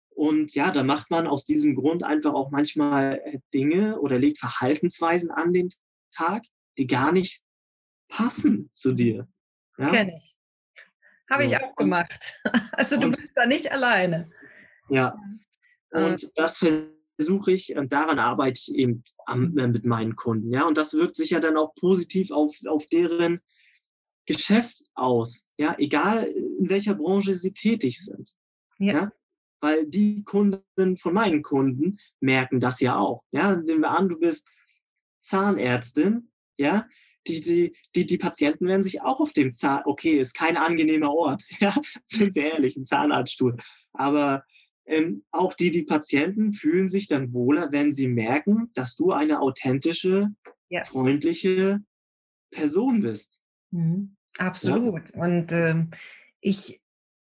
Und 0.09 0.53
ja, 0.53 0.71
da 0.71 0.83
macht 0.83 1.11
man 1.11 1.27
aus 1.27 1.45
diesem 1.45 1.75
Grund 1.75 2.03
einfach 2.03 2.33
auch 2.33 2.51
manchmal 2.51 3.21
äh, 3.23 3.39
Dinge 3.53 3.99
oder 3.99 4.19
legt 4.19 4.37
Verhaltensweisen 4.37 5.31
an 5.31 5.53
den 5.53 5.69
Tag, 6.11 6.43
die 6.77 6.87
gar 6.87 7.11
nicht 7.11 7.41
passen 8.09 8.69
zu 8.73 8.91
mhm. 8.91 8.95
dir. 8.95 9.27
Ja? 9.77 9.91
Kenne 9.91 10.17
ich. 10.17 10.35
Habe 11.29 11.43
so. 11.43 11.49
ich 11.49 11.57
auch 11.57 11.75
gemacht. 11.75 12.41
Also 12.71 12.99
du 12.99 13.07
und, 13.07 13.17
bist 13.17 13.33
da 13.35 13.45
nicht 13.45 13.71
alleine. 13.71 14.29
Ja. 14.89 15.17
Und 15.91 16.31
das 16.35 16.57
versuche 16.57 17.51
ich 17.51 17.75
und 17.75 17.91
daran 17.91 18.19
arbeite 18.19 18.59
ich 18.59 18.75
eben 18.75 19.03
am, 19.25 19.57
äh, 19.57 19.67
mit 19.67 19.85
meinen 19.85 20.15
Kunden. 20.15 20.53
Ja, 20.53 20.65
und 20.65 20.77
das 20.77 20.93
wirkt 20.93 21.15
sich 21.15 21.31
ja 21.31 21.39
dann 21.39 21.57
auch 21.57 21.73
positiv 21.75 22.31
auf, 22.31 22.55
auf 22.67 22.85
deren 22.87 23.41
Geschäft 24.25 24.83
aus. 24.93 25.49
Ja, 25.57 25.75
egal 25.79 26.23
in 26.23 26.69
welcher 26.69 26.93
Branche 26.93 27.33
sie 27.33 27.53
tätig 27.53 27.99
sind. 27.99 28.31
Ja. 28.77 28.93
ja. 28.93 29.11
Weil 29.61 29.87
die 29.87 30.23
Kunden 30.23 30.95
von 30.97 31.13
meinen 31.13 31.41
Kunden 31.41 31.97
merken 32.21 32.59
das 32.59 32.79
ja 32.79 32.97
auch. 32.97 33.23
Ja, 33.31 33.59
sehen 33.63 33.81
wir 33.81 33.91
an, 33.91 34.07
du 34.07 34.17
bist 34.17 34.47
Zahnärztin, 35.19 36.31
ja, 36.57 36.87
die, 37.27 37.41
die, 37.41 37.75
die, 37.95 38.05
die 38.05 38.17
Patienten 38.17 38.67
werden 38.67 38.83
sich 38.83 39.01
auch 39.01 39.19
auf 39.19 39.33
dem 39.33 39.53
Zahn, 39.53 39.81
okay, 39.85 40.19
ist 40.19 40.33
kein 40.33 40.57
angenehmer 40.57 41.13
Ort, 41.13 41.43
ja, 41.59 41.75
sind 42.05 42.35
wir 42.35 42.53
ehrlich, 42.53 42.75
ein 42.75 42.83
Zahnarztstuhl. 42.83 43.57
Aber 43.93 44.43
ähm, 44.89 45.23
auch 45.31 45.53
die, 45.53 45.71
die 45.71 45.83
Patienten 45.83 46.51
fühlen 46.51 46.89
sich 46.89 47.07
dann 47.07 47.31
wohler, 47.31 47.71
wenn 47.71 47.93
sie 47.93 48.07
merken, 48.07 48.67
dass 48.73 48.95
du 48.95 49.11
eine 49.11 49.39
authentische, 49.39 50.29
ja. 50.69 50.83
freundliche 50.83 51.81
Person 52.51 53.01
bist. 53.01 53.43
Mhm. 53.71 54.15
Absolut. 54.37 55.13
Ja? 55.13 55.21
Und 55.21 55.51
ähm, 55.51 55.91
ich, 56.41 56.81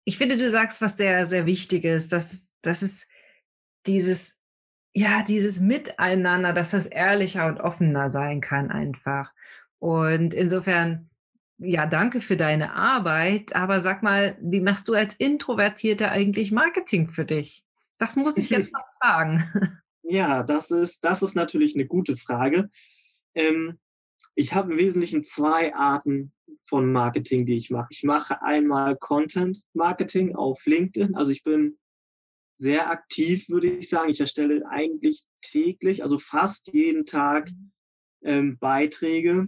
ich 0.04 0.18
finde, 0.18 0.36
du 0.38 0.50
sagst 0.50 0.82
was 0.82 0.98
sehr, 0.98 1.26
sehr 1.26 1.46
Wichtiges, 1.46 2.10
dass, 2.10 2.52
dass 2.62 2.82
es 2.82 3.08
dieses, 3.86 4.40
ja, 4.96 5.24
dieses 5.28 5.60
Miteinander, 5.60 6.54
dass 6.54 6.72
das 6.72 6.88
ehrlicher 6.88 7.46
und 7.46 7.60
offener 7.60 8.10
sein 8.10 8.42
kann 8.42 8.72
einfach. 8.72 9.32
Und 9.80 10.34
insofern 10.34 11.10
ja, 11.64 11.86
danke 11.86 12.22
für 12.22 12.38
deine 12.38 12.74
Arbeit. 12.74 13.56
Aber 13.56 13.82
sag 13.82 14.04
mal, 14.04 14.38
wie 14.42 14.62
machst 14.62 14.88
du 14.88 14.94
als 14.94 15.16
Introvertierter 15.16 16.12
eigentlich 16.12 16.52
Marketing 16.52 17.10
für 17.10 17.26
dich? 17.26 17.64
Das 17.98 18.16
muss 18.16 18.38
ich 18.38 18.50
jetzt 18.50 18.72
noch 18.74 18.86
fragen. 19.02 19.44
Ja, 20.04 20.44
das 20.44 20.72
ist, 20.72 21.04
das 21.04 21.22
ist 21.22 21.36
natürlich 21.36 21.76
eine 21.76 21.86
gute 21.86 22.18
Frage. 22.18 22.70
Ähm, 23.36 23.80
ich 24.36 24.54
habe 24.54 24.74
im 24.74 24.78
Wesentlichen 24.78 25.24
zwei 25.24 25.74
Arten 25.76 26.34
von 26.66 26.92
Marketing, 26.92 27.46
die 27.46 27.58
ich 27.58 27.70
mache. 27.70 27.88
Ich 27.92 28.04
mache 28.04 28.42
einmal 28.42 28.98
Content 28.98 29.62
Marketing 29.74 30.36
auf 30.36 30.66
LinkedIn. 30.66 31.16
Also 31.16 31.32
ich 31.32 31.44
bin 31.44 31.78
sehr 32.56 32.90
aktiv, 32.90 33.50
würde 33.50 33.70
ich 33.70 33.90
sagen. 33.90 34.10
Ich 34.10 34.20
erstelle 34.20 34.64
eigentlich 34.70 35.24
täglich, 35.42 36.04
also 36.04 36.18
fast 36.18 36.74
jeden 36.74 37.06
Tag 37.06 37.50
mhm. 37.50 37.72
ähm, 38.24 38.58
Beiträge 38.60 39.48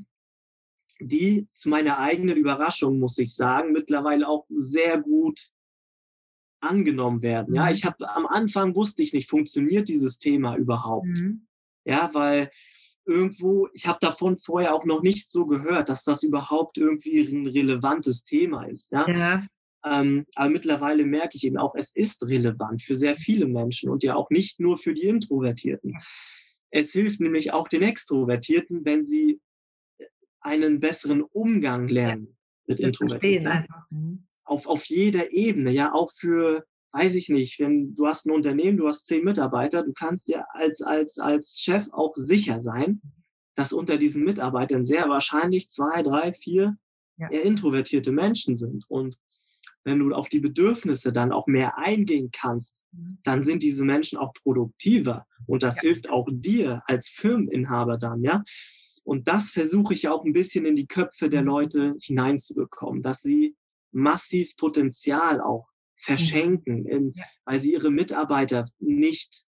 die 0.99 1.47
zu 1.51 1.69
meiner 1.69 1.99
eigenen 1.99 2.37
Überraschung, 2.37 2.99
muss 2.99 3.17
ich 3.17 3.35
sagen, 3.35 3.71
mittlerweile 3.71 4.27
auch 4.27 4.45
sehr 4.49 4.99
gut 4.99 5.49
angenommen 6.61 7.21
werden. 7.21 7.53
Ja, 7.53 7.65
mhm. 7.65 7.71
ich 7.71 7.85
habe 7.85 8.09
am 8.09 8.25
Anfang 8.25 8.75
wusste 8.75 9.03
ich 9.03 9.13
nicht, 9.13 9.29
funktioniert 9.29 9.87
dieses 9.87 10.17
Thema 10.17 10.55
überhaupt? 10.55 11.07
Mhm. 11.07 11.47
Ja, 11.85 12.09
weil 12.13 12.49
irgendwo, 13.05 13.67
ich 13.73 13.87
habe 13.87 13.99
davon 14.01 14.37
vorher 14.37 14.73
auch 14.73 14.85
noch 14.85 15.03
nicht 15.03 15.29
so 15.29 15.45
gehört, 15.45 15.89
dass 15.89 16.03
das 16.03 16.23
überhaupt 16.23 16.77
irgendwie 16.77 17.21
ein 17.21 17.47
relevantes 17.47 18.23
Thema 18.23 18.63
ist. 18.63 18.91
Ja. 18.91 19.07
ja. 19.07 19.47
Ähm, 19.85 20.25
aber 20.33 20.49
mittlerweile 20.49 21.05
merke 21.05 21.37
ich 21.37 21.43
eben 21.43 21.57
auch, 21.57 21.75
es 21.75 21.95
ist 21.95 22.27
relevant 22.27 22.81
für 22.81 22.95
sehr 22.95 23.13
viele 23.13 23.45
Menschen 23.45 23.89
und 23.89 24.03
ja 24.03 24.15
auch 24.15 24.31
nicht 24.31 24.59
nur 24.59 24.79
für 24.79 24.95
die 24.95 25.03
Introvertierten. 25.03 25.93
Es 26.71 26.91
hilft 26.91 27.19
nämlich 27.19 27.53
auch 27.53 27.67
den 27.67 27.83
Extrovertierten, 27.83 28.83
wenn 28.83 29.03
sie 29.03 29.39
einen 30.45 30.79
besseren 30.79 31.21
Umgang 31.21 31.87
lernen 31.87 32.37
mit 32.67 32.79
Introvertierten. 32.79 33.65
Mhm. 33.89 34.27
Auf, 34.43 34.67
auf 34.67 34.85
jeder 34.85 35.31
Ebene, 35.31 35.71
ja, 35.71 35.91
auch 35.91 36.11
für, 36.13 36.63
weiß 36.91 37.15
ich 37.15 37.29
nicht, 37.29 37.59
wenn 37.59 37.95
du 37.95 38.05
hast 38.05 38.27
ein 38.27 38.31
Unternehmen, 38.31 38.77
du 38.77 38.87
hast 38.87 39.07
zehn 39.07 39.23
Mitarbeiter, 39.23 39.83
du 39.83 39.91
kannst 39.93 40.27
dir 40.27 40.45
als, 40.53 40.81
als, 40.81 41.17
als 41.17 41.59
Chef 41.59 41.87
auch 41.91 42.13
sicher 42.13 42.61
sein, 42.61 43.01
dass 43.55 43.73
unter 43.73 43.97
diesen 43.97 44.23
Mitarbeitern 44.23 44.85
sehr 44.85 45.09
wahrscheinlich 45.09 45.67
zwei, 45.67 46.03
drei, 46.03 46.33
vier 46.33 46.77
ja. 47.17 47.29
eher 47.31 47.43
introvertierte 47.43 48.11
Menschen 48.11 48.55
sind. 48.55 48.85
Und 48.87 49.17
wenn 49.83 49.99
du 49.99 50.13
auf 50.13 50.29
die 50.29 50.39
Bedürfnisse 50.39 51.11
dann 51.11 51.31
auch 51.31 51.47
mehr 51.47 51.77
eingehen 51.77 52.29
kannst, 52.31 52.81
mhm. 52.91 53.17
dann 53.23 53.41
sind 53.41 53.63
diese 53.63 53.83
Menschen 53.83 54.19
auch 54.19 54.33
produktiver. 54.33 55.25
Und 55.47 55.63
das 55.63 55.77
ja. 55.77 55.83
hilft 55.83 56.09
auch 56.09 56.27
dir 56.31 56.83
als 56.85 57.09
Firmeninhaber 57.09 57.97
dann, 57.97 58.21
ja. 58.21 58.43
Und 59.05 59.27
das 59.27 59.51
versuche 59.51 59.93
ich 59.93 60.07
auch 60.07 60.25
ein 60.25 60.33
bisschen 60.33 60.65
in 60.65 60.75
die 60.75 60.87
Köpfe 60.87 61.29
der 61.29 61.41
mhm. 61.41 61.47
Leute 61.47 61.95
hineinzubekommen, 62.01 63.01
dass 63.01 63.21
sie 63.21 63.55
massiv 63.91 64.57
Potenzial 64.57 65.39
auch 65.39 65.69
verschenken, 65.95 66.81
mhm. 66.81 66.87
in, 66.87 67.13
weil 67.45 67.59
sie 67.59 67.71
ihre 67.71 67.91
Mitarbeiter 67.91 68.65
nicht, 68.79 69.45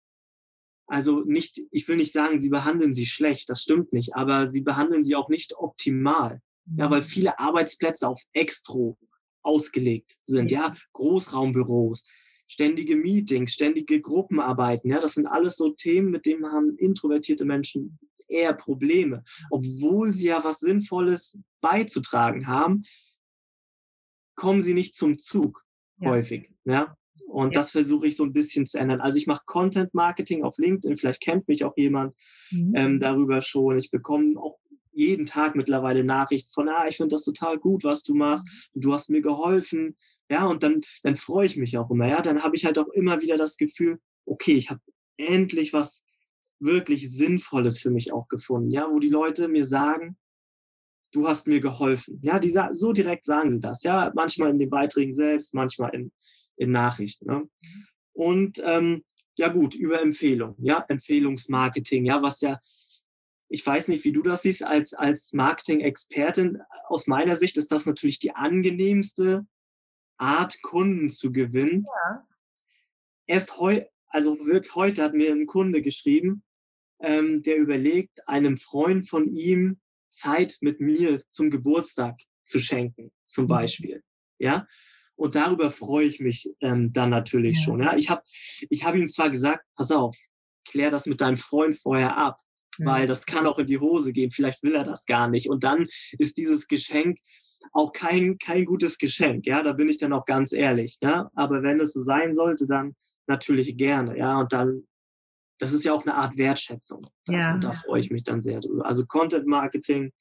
also 0.86 1.20
nicht, 1.24 1.60
ich 1.72 1.86
will 1.88 1.96
nicht 1.96 2.12
sagen, 2.12 2.40
sie 2.40 2.48
behandeln 2.48 2.94
sie 2.94 3.06
schlecht, 3.06 3.50
das 3.50 3.62
stimmt 3.62 3.92
nicht, 3.92 4.14
aber 4.14 4.46
sie 4.46 4.62
behandeln 4.62 5.04
sie 5.04 5.16
auch 5.16 5.28
nicht 5.28 5.54
optimal. 5.56 6.40
Ja, 6.76 6.88
weil 6.88 7.00
mhm. 7.00 7.06
viele 7.06 7.38
Arbeitsplätze 7.40 8.06
auf 8.06 8.22
Extro 8.32 8.96
ausgelegt 9.42 10.20
sind, 10.26 10.52
ja, 10.52 10.76
Großraumbüros, 10.92 12.06
ständige 12.46 12.94
Meetings, 12.94 13.54
ständige 13.54 14.00
Gruppenarbeiten. 14.00 14.88
Ja, 14.90 15.00
das 15.00 15.14
sind 15.14 15.26
alles 15.26 15.56
so 15.56 15.70
Themen, 15.70 16.10
mit 16.10 16.26
denen 16.26 16.46
haben 16.46 16.76
introvertierte 16.76 17.44
Menschen 17.44 17.98
eher 18.30 18.54
Probleme, 18.54 19.24
obwohl 19.50 20.12
sie 20.14 20.26
ja 20.26 20.42
was 20.44 20.60
Sinnvolles 20.60 21.38
beizutragen 21.60 22.46
haben, 22.46 22.84
kommen 24.36 24.62
sie 24.62 24.74
nicht 24.74 24.94
zum 24.94 25.18
Zug 25.18 25.64
ja. 25.98 26.10
häufig. 26.10 26.50
Ja? 26.64 26.96
Und 27.26 27.54
ja. 27.54 27.60
das 27.60 27.70
versuche 27.70 28.06
ich 28.06 28.16
so 28.16 28.24
ein 28.24 28.32
bisschen 28.32 28.66
zu 28.66 28.78
ändern. 28.78 29.00
Also 29.00 29.18
ich 29.18 29.26
mache 29.26 29.42
Content 29.46 29.94
Marketing 29.94 30.42
auf 30.42 30.58
LinkedIn, 30.58 30.96
vielleicht 30.96 31.20
kennt 31.20 31.46
mich 31.48 31.64
auch 31.64 31.76
jemand 31.76 32.16
mhm. 32.50 32.72
ähm, 32.74 33.00
darüber 33.00 33.40
schon. 33.42 33.78
Ich 33.78 33.90
bekomme 33.90 34.40
auch 34.40 34.58
jeden 34.92 35.26
Tag 35.26 35.54
mittlerweile 35.54 36.04
Nachrichten 36.04 36.50
von, 36.52 36.68
ah, 36.68 36.86
ich 36.88 36.96
finde 36.96 37.14
das 37.14 37.24
total 37.24 37.58
gut, 37.58 37.84
was 37.84 38.02
du 38.02 38.14
machst. 38.14 38.70
Du 38.74 38.92
hast 38.92 39.10
mir 39.10 39.20
geholfen. 39.20 39.96
Ja, 40.28 40.46
und 40.46 40.62
dann, 40.62 40.80
dann 41.02 41.16
freue 41.16 41.46
ich 41.46 41.56
mich 41.56 41.76
auch 41.78 41.90
immer. 41.90 42.08
Ja, 42.08 42.22
dann 42.22 42.42
habe 42.42 42.56
ich 42.56 42.64
halt 42.64 42.78
auch 42.78 42.88
immer 42.88 43.20
wieder 43.20 43.36
das 43.36 43.56
Gefühl, 43.56 43.98
okay, 44.26 44.54
ich 44.54 44.70
habe 44.70 44.80
endlich 45.16 45.72
was 45.72 46.04
wirklich 46.60 47.10
Sinnvolles 47.10 47.80
für 47.80 47.90
mich 47.90 48.12
auch 48.12 48.28
gefunden. 48.28 48.70
Ja, 48.70 48.88
wo 48.90 48.98
die 48.98 49.08
Leute 49.08 49.48
mir 49.48 49.64
sagen, 49.64 50.16
du 51.12 51.26
hast 51.26 51.46
mir 51.46 51.60
geholfen. 51.60 52.20
Ja, 52.22 52.38
die, 52.38 52.54
so 52.72 52.92
direkt 52.92 53.24
sagen 53.24 53.50
sie 53.50 53.60
das. 53.60 53.82
Ja, 53.82 54.12
manchmal 54.14 54.50
in 54.50 54.58
den 54.58 54.70
Beiträgen 54.70 55.12
selbst, 55.12 55.54
manchmal 55.54 55.94
in, 55.94 56.12
in 56.56 56.70
Nachrichten. 56.70 57.26
Ne? 57.26 57.48
Und 58.12 58.60
ähm, 58.64 59.04
ja 59.36 59.48
gut, 59.48 59.74
über 59.74 60.00
Empfehlung, 60.02 60.54
ja, 60.58 60.84
Empfehlungsmarketing, 60.88 62.04
ja, 62.04 62.22
was 62.22 62.40
ja, 62.42 62.60
ich 63.48 63.66
weiß 63.66 63.88
nicht, 63.88 64.04
wie 64.04 64.12
du 64.12 64.22
das 64.22 64.42
siehst, 64.42 64.62
als, 64.62 64.92
als 64.92 65.32
Marketing-Expertin, 65.32 66.58
aus 66.88 67.06
meiner 67.06 67.36
Sicht 67.36 67.56
ist 67.56 67.72
das 67.72 67.86
natürlich 67.86 68.18
die 68.18 68.34
angenehmste 68.34 69.46
Art, 70.18 70.60
Kunden 70.62 71.08
zu 71.08 71.32
gewinnen. 71.32 71.86
Ja. 71.86 72.26
Erst 73.26 73.58
heute, 73.58 73.88
also 74.08 74.38
wirklich 74.46 74.74
heute 74.74 75.02
hat 75.02 75.14
mir 75.14 75.32
ein 75.32 75.46
Kunde 75.46 75.82
geschrieben, 75.82 76.42
ähm, 77.02 77.42
der 77.42 77.56
überlegt, 77.56 78.26
einem 78.28 78.56
Freund 78.56 79.08
von 79.08 79.32
ihm 79.32 79.80
Zeit 80.10 80.58
mit 80.60 80.80
mir 80.80 81.22
zum 81.30 81.50
Geburtstag 81.50 82.20
zu 82.42 82.58
schenken, 82.58 83.10
zum 83.24 83.44
mhm. 83.44 83.48
Beispiel. 83.48 84.02
Ja, 84.38 84.66
und 85.20 85.34
darüber 85.34 85.70
freue 85.70 86.06
ich 86.06 86.18
mich 86.18 86.50
ähm, 86.60 86.94
dann 86.94 87.10
natürlich 87.10 87.58
ja. 87.58 87.64
schon. 87.64 87.82
Ja, 87.82 87.94
ich 87.94 88.08
habe 88.08 88.22
ich 88.70 88.84
hab 88.84 88.94
ihm 88.94 89.06
zwar 89.06 89.28
gesagt, 89.28 89.64
pass 89.76 89.90
auf, 89.90 90.16
klär 90.66 90.90
das 90.90 91.04
mit 91.04 91.20
deinem 91.20 91.36
Freund 91.36 91.76
vorher 91.76 92.16
ab, 92.16 92.40
ja. 92.78 92.86
weil 92.86 93.06
das 93.06 93.26
kann 93.26 93.46
auch 93.46 93.58
in 93.58 93.66
die 93.66 93.78
Hose 93.78 94.12
gehen. 94.12 94.30
Vielleicht 94.30 94.62
will 94.62 94.74
er 94.74 94.84
das 94.84 95.04
gar 95.04 95.28
nicht. 95.28 95.50
Und 95.50 95.62
dann 95.62 95.88
ist 96.18 96.38
dieses 96.38 96.68
Geschenk 96.68 97.18
auch 97.72 97.92
kein, 97.92 98.38
kein 98.38 98.64
gutes 98.64 98.96
Geschenk. 98.96 99.46
Ja, 99.46 99.62
da 99.62 99.72
bin 99.72 99.90
ich 99.90 99.98
dann 99.98 100.14
auch 100.14 100.24
ganz 100.24 100.52
ehrlich. 100.52 100.96
Ja, 101.02 101.30
aber 101.34 101.62
wenn 101.62 101.80
es 101.80 101.92
so 101.92 102.00
sein 102.00 102.32
sollte, 102.32 102.66
dann 102.66 102.96
natürlich 103.26 103.76
gerne. 103.76 104.16
Ja, 104.16 104.40
und 104.40 104.52
dann 104.54 104.84
das 105.60 105.72
ist 105.72 105.84
ja 105.84 105.92
auch 105.92 106.04
eine 106.04 106.14
Art 106.14 106.36
Wertschätzung. 106.38 107.06
Ja. 107.28 107.54
Und 107.54 107.64
da 107.64 107.72
freue 107.72 108.00
ich 108.00 108.10
mich 108.10 108.24
dann 108.24 108.40
sehr 108.40 108.60
drüber. 108.60 108.86
Also 108.86 109.06
Content 109.06 109.46
Marketing 109.46 110.12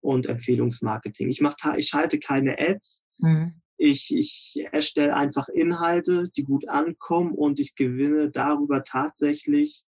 und 0.00 0.26
Empfehlungsmarketing. 0.26 1.28
Ich, 1.28 1.40
mach, 1.40 1.54
ich 1.76 1.88
schalte 1.88 2.18
keine 2.18 2.58
Ads. 2.58 3.04
Mhm. 3.18 3.60
Ich, 3.76 4.14
ich 4.14 4.66
erstelle 4.72 5.16
einfach 5.16 5.48
Inhalte, 5.48 6.28
die 6.36 6.44
gut 6.44 6.68
ankommen 6.68 7.32
und 7.32 7.60
ich 7.60 7.76
gewinne 7.76 8.30
darüber 8.30 8.82
tatsächlich 8.82 9.84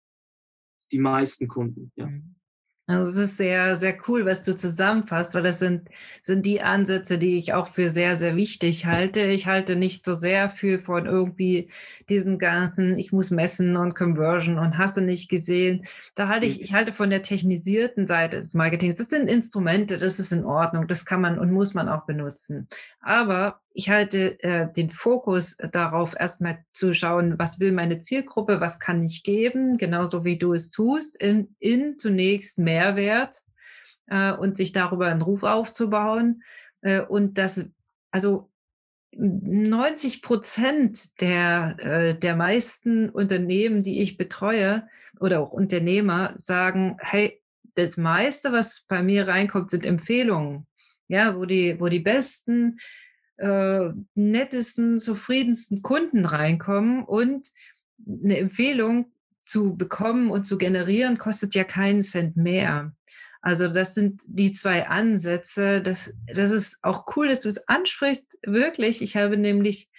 die 0.92 0.98
meisten 0.98 1.48
Kunden. 1.48 1.92
Ja. 1.96 2.06
Mhm. 2.06 2.36
Also 2.92 3.08
es 3.08 3.16
ist 3.16 3.36
sehr, 3.38 3.76
sehr 3.76 3.96
cool, 4.06 4.26
was 4.26 4.42
du 4.42 4.54
zusammenfasst, 4.54 5.34
weil 5.34 5.42
das 5.42 5.58
sind, 5.58 5.88
sind 6.20 6.44
die 6.44 6.60
Ansätze, 6.60 7.18
die 7.18 7.38
ich 7.38 7.54
auch 7.54 7.68
für 7.68 7.88
sehr, 7.88 8.16
sehr 8.16 8.36
wichtig 8.36 8.86
halte. 8.86 9.22
Ich 9.22 9.46
halte 9.46 9.76
nicht 9.76 10.04
so 10.04 10.14
sehr 10.14 10.50
viel 10.50 10.78
von 10.78 11.06
irgendwie 11.06 11.70
diesen 12.08 12.38
ganzen, 12.38 12.98
ich 12.98 13.12
muss 13.12 13.30
messen 13.30 13.76
und 13.76 13.94
Conversion 13.94 14.58
und 14.58 14.76
hast 14.76 14.96
du 14.98 15.00
nicht 15.00 15.30
gesehen. 15.30 15.86
Da 16.14 16.28
halte 16.28 16.46
ich, 16.46 16.58
mhm. 16.58 16.64
ich 16.64 16.72
halte 16.74 16.92
von 16.92 17.08
der 17.10 17.22
technisierten 17.22 18.06
Seite 18.06 18.38
des 18.38 18.54
Marketings. 18.54 18.96
Das 18.96 19.08
sind 19.08 19.28
Instrumente, 19.28 19.96
das 19.96 20.18
ist 20.18 20.32
in 20.32 20.44
Ordnung, 20.44 20.86
das 20.86 21.06
kann 21.06 21.22
man 21.22 21.38
und 21.38 21.50
muss 21.50 21.72
man 21.72 21.88
auch 21.88 22.04
benutzen. 22.04 22.68
Aber 23.00 23.61
ich 23.74 23.88
halte 23.90 24.42
äh, 24.42 24.72
den 24.72 24.90
Fokus 24.90 25.56
darauf, 25.72 26.14
erstmal 26.18 26.64
zu 26.72 26.94
schauen, 26.94 27.38
was 27.38 27.60
will 27.60 27.72
meine 27.72 27.98
Zielgruppe, 27.98 28.60
was 28.60 28.78
kann 28.78 29.02
ich 29.02 29.22
geben, 29.22 29.76
genauso 29.78 30.24
wie 30.24 30.38
du 30.38 30.54
es 30.54 30.70
tust, 30.70 31.20
in, 31.20 31.54
in 31.58 31.98
zunächst 31.98 32.58
Mehrwert 32.58 33.42
äh, 34.06 34.32
und 34.32 34.56
sich 34.56 34.72
darüber 34.72 35.06
einen 35.06 35.22
Ruf 35.22 35.42
aufzubauen. 35.42 36.42
Äh, 36.82 37.00
und 37.00 37.38
das, 37.38 37.68
also 38.10 38.50
90 39.14 40.22
Prozent 40.22 41.20
der, 41.20 41.76
äh, 41.78 42.18
der 42.18 42.36
meisten 42.36 43.10
Unternehmen, 43.10 43.82
die 43.82 44.00
ich 44.00 44.16
betreue 44.16 44.88
oder 45.20 45.40
auch 45.40 45.52
Unternehmer, 45.52 46.34
sagen, 46.36 46.96
hey, 47.00 47.40
das 47.74 47.96
meiste, 47.96 48.52
was 48.52 48.84
bei 48.88 49.02
mir 49.02 49.28
reinkommt, 49.28 49.70
sind 49.70 49.86
Empfehlungen. 49.86 50.66
Ja, 51.08 51.36
wo 51.36 51.44
die, 51.44 51.78
wo 51.78 51.88
die 51.88 52.00
besten 52.00 52.78
äh, 53.36 53.90
nettesten, 54.14 54.98
zufriedensten 54.98 55.82
Kunden 55.82 56.24
reinkommen 56.24 57.04
und 57.04 57.48
eine 58.06 58.38
Empfehlung 58.38 59.12
zu 59.40 59.76
bekommen 59.76 60.30
und 60.30 60.44
zu 60.44 60.58
generieren, 60.58 61.18
kostet 61.18 61.54
ja 61.54 61.64
keinen 61.64 62.02
Cent 62.02 62.36
mehr. 62.36 62.92
Also 63.40 63.66
das 63.68 63.94
sind 63.94 64.22
die 64.26 64.52
zwei 64.52 64.86
Ansätze. 64.88 65.82
Das, 65.82 66.14
das 66.32 66.52
ist 66.52 66.84
auch 66.84 67.04
cool, 67.16 67.28
dass 67.28 67.40
du 67.40 67.48
es 67.48 67.68
ansprichst. 67.68 68.38
Wirklich, 68.46 69.02
ich 69.02 69.16
habe 69.16 69.36
nämlich 69.36 69.90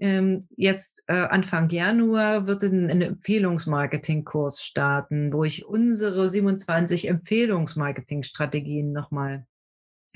ähm, 0.00 0.48
jetzt 0.56 1.04
äh, 1.08 1.14
Anfang 1.14 1.68
Januar 1.70 2.46
wird 2.46 2.62
ein, 2.62 2.90
ein 2.90 3.02
Empfehlungsmarketing-Kurs 3.02 4.62
starten, 4.62 5.32
wo 5.32 5.44
ich 5.44 5.66
unsere 5.66 6.28
27 6.28 7.08
Empfehlungsmarketing-Strategien 7.08 8.92
nochmal 8.92 9.46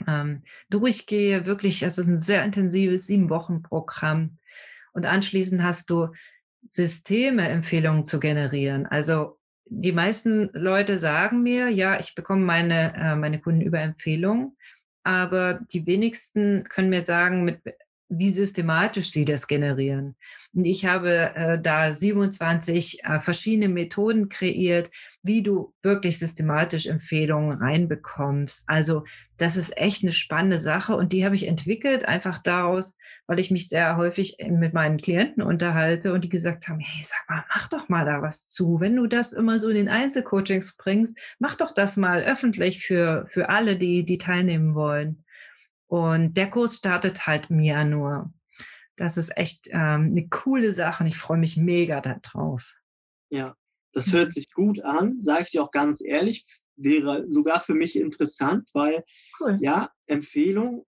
ähm, 0.07 0.43
durchgehe. 0.71 1.47
Wirklich, 1.47 1.83
es 1.83 1.99
ist 1.99 2.09
ein 2.09 2.19
sehr 2.19 2.45
intensives 2.45 3.07
Sieben-Wochen-Programm. 3.07 4.39
Und 4.93 5.07
anschließend 5.07 5.63
hast 5.63 5.91
du 5.91 6.09
Systeme, 6.67 7.49
Empfehlungen 7.49 8.07
zu 8.07 8.21
generieren. 8.21 8.87
Also 8.87 9.39
die 9.67 9.93
meisten 9.93 10.51
Leute 10.53 10.99
sagen 10.99 11.43
mir, 11.43 11.69
ja, 11.69 11.99
ich 11.99 12.15
bekomme 12.15 12.45
meine, 12.45 12.95
äh, 12.95 13.17
meine 13.17 13.41
Kunden 13.41 13.61
über 13.61 13.81
Empfehlungen, 13.81 14.57
aber 15.03 15.61
die 15.73 15.87
wenigsten 15.87 16.65
können 16.65 16.91
mir 16.91 17.03
sagen, 17.03 17.45
mit, 17.45 17.61
wie 18.09 18.31
systematisch 18.31 19.11
sie 19.11 19.25
das 19.25 19.47
generieren. 19.47 20.17
Und 20.55 20.67
ich 20.67 20.87
habe 20.87 21.35
äh, 21.35 21.59
da 21.61 21.91
27 21.91 23.03
äh, 23.03 23.19
verschiedene 23.19 23.69
Methoden 23.69 24.29
kreiert, 24.29 24.89
wie 25.23 25.43
du 25.43 25.75
wirklich 25.83 26.19
systematisch 26.19 26.87
Empfehlungen 26.87 27.59
reinbekommst. 27.59 28.63
Also 28.69 29.05
das 29.37 29.57
ist 29.57 29.77
echt 29.77 30.05
eine 30.05 30.13
spannende 30.13 30.59
Sache 30.59 30.95
und 30.95 31.13
die 31.13 31.25
habe 31.25 31.35
ich 31.35 31.49
entwickelt 31.49 32.05
einfach 32.05 32.39
daraus, 32.39 32.95
weil 33.27 33.41
ich 33.41 33.51
mich 33.51 33.69
sehr 33.69 33.97
häufig 33.97 34.37
mit 34.49 34.75
meinen 34.75 34.99
Klienten 34.99 35.43
unterhalte 35.43 36.13
und 36.13 36.23
die 36.23 36.29
gesagt 36.29 36.69
haben, 36.69 36.79
hey, 36.79 37.03
sag 37.03 37.29
mal, 37.29 37.45
mach 37.49 37.69
doch 37.69 37.89
mal 37.89 38.05
da 38.05 38.23
was 38.23 38.47
zu. 38.47 38.79
Wenn 38.79 38.95
du 38.95 39.09
das 39.09 39.33
immer 39.33 39.59
so 39.59 39.69
in 39.69 39.77
den 39.77 39.89
Einzelcoachings 39.89 40.77
bringst, 40.77 41.19
mach 41.41 41.57
doch 41.57 41.75
das 41.75 41.97
mal 41.97 42.23
öffentlich 42.23 42.87
für, 42.87 43.27
für 43.31 43.49
alle, 43.49 43.77
die, 43.77 44.05
die 44.05 44.19
teilnehmen 44.19 44.77
wollen. 44.77 45.25
Und 45.89 46.37
der 46.37 46.49
Kurs 46.49 46.77
startet 46.77 47.27
halt 47.27 47.51
im 47.51 47.61
Januar. 47.61 48.33
Das 48.97 49.17
ist 49.17 49.37
echt 49.37 49.69
ähm, 49.71 50.11
eine 50.11 50.29
coole 50.29 50.73
Sache 50.73 51.03
und 51.03 51.09
ich 51.09 51.19
freue 51.19 51.39
mich 51.39 51.57
mega 51.57 52.01
darauf. 52.01 52.75
Ja, 53.31 53.57
das 53.93 54.13
hört 54.13 54.33
sich 54.33 54.51
gut 54.53 54.81
an, 54.81 55.21
sage 55.21 55.45
ich 55.45 55.51
dir 55.51 55.63
auch 55.63 55.71
ganz 55.71 56.03
ehrlich, 56.05 56.47
wäre 56.77 57.25
sogar 57.31 57.61
für 57.61 57.75
mich 57.75 57.97
interessant, 57.97 58.69
weil 58.73 59.05
cool. 59.41 59.59
ja, 59.61 59.91
Empfehlung, 60.07 60.87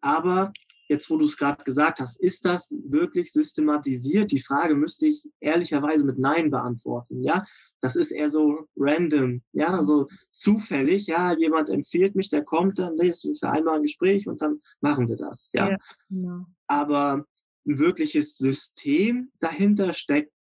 aber 0.00 0.52
jetzt, 0.92 1.10
wo 1.10 1.16
du 1.16 1.24
es 1.24 1.36
gerade 1.36 1.64
gesagt 1.64 2.00
hast, 2.00 2.20
ist 2.20 2.44
das 2.44 2.78
wirklich 2.84 3.32
systematisiert? 3.32 4.30
Die 4.30 4.42
Frage 4.42 4.74
müsste 4.74 5.06
ich 5.06 5.26
ehrlicherweise 5.40 6.04
mit 6.04 6.18
Nein 6.18 6.50
beantworten. 6.50 7.24
Ja, 7.24 7.44
das 7.80 7.96
ist 7.96 8.12
eher 8.12 8.30
so 8.30 8.68
random, 8.76 9.42
ja, 9.52 9.82
so 9.82 10.06
zufällig. 10.30 11.06
Ja, 11.06 11.36
jemand 11.36 11.70
empfiehlt 11.70 12.14
mich, 12.14 12.28
der 12.28 12.44
kommt, 12.44 12.78
dann 12.78 12.96
lese 12.96 13.32
ich 13.32 13.42
einmal 13.42 13.76
ein 13.76 13.82
Gespräch 13.82 14.28
und 14.28 14.40
dann 14.42 14.60
machen 14.80 15.08
wir 15.08 15.16
das. 15.16 15.50
Ja, 15.52 15.70
ja 15.70 15.78
genau. 16.08 16.46
aber 16.66 17.24
ein 17.66 17.78
wirkliches 17.78 18.36
System 18.36 19.32
dahinter 19.40 19.92
steckt 19.92 20.32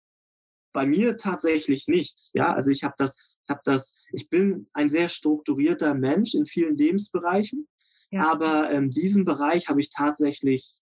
bei 0.73 0.85
mir 0.85 1.17
tatsächlich 1.17 1.87
nicht. 1.87 2.29
Ja, 2.33 2.53
also 2.53 2.69
ich 2.71 2.83
habe 2.83 2.95
das, 2.97 3.15
ich 3.43 3.49
habe 3.49 3.61
das, 3.63 4.05
ich 4.11 4.29
bin 4.29 4.67
ein 4.73 4.89
sehr 4.89 5.07
strukturierter 5.07 5.93
Mensch 5.93 6.33
in 6.33 6.45
vielen 6.45 6.77
Lebensbereichen. 6.77 7.67
Ja. 8.11 8.31
Aber 8.31 8.71
ähm, 8.71 8.91
diesen 8.91 9.25
Bereich 9.25 9.69
habe 9.69 9.79
ich 9.79 9.89
tatsächlich 9.89 10.73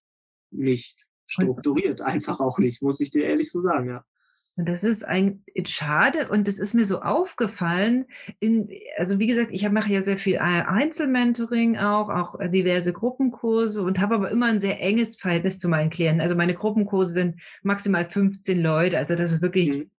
nicht 0.50 0.98
strukturiert, 1.26 2.00
einfach 2.02 2.40
auch 2.40 2.58
nicht, 2.58 2.82
muss 2.82 3.00
ich 3.00 3.10
dir 3.10 3.24
ehrlich 3.24 3.50
so 3.50 3.62
sagen, 3.62 3.88
ja. 3.88 4.04
Und 4.56 4.68
das 4.68 4.84
ist 4.84 5.04
ein 5.04 5.42
schade 5.64 6.28
und 6.28 6.46
das 6.46 6.58
ist 6.58 6.74
mir 6.74 6.84
so 6.84 7.00
aufgefallen. 7.00 8.04
In, 8.40 8.68
also 8.98 9.18
wie 9.18 9.26
gesagt, 9.26 9.52
ich 9.52 9.66
mache 9.70 9.90
ja 9.90 10.02
sehr 10.02 10.18
viel 10.18 10.38
Einzelmentoring 10.38 11.78
auch, 11.78 12.10
auch 12.10 12.36
diverse 12.50 12.92
Gruppenkurse 12.92 13.82
und 13.82 14.00
habe 14.00 14.16
aber 14.16 14.30
immer 14.30 14.46
ein 14.46 14.60
sehr 14.60 14.78
enges 14.82 15.16
Verhältnis 15.16 15.58
zu 15.58 15.70
meinen 15.70 15.88
Klienten. 15.88 16.20
Also 16.20 16.34
meine 16.34 16.54
Gruppenkurse 16.54 17.14
sind 17.14 17.40
maximal 17.62 18.06
15 18.06 18.60
Leute. 18.60 18.98
Also 18.98 19.14
das 19.14 19.32
ist 19.32 19.40
wirklich 19.40 19.78
mhm. 19.78 19.90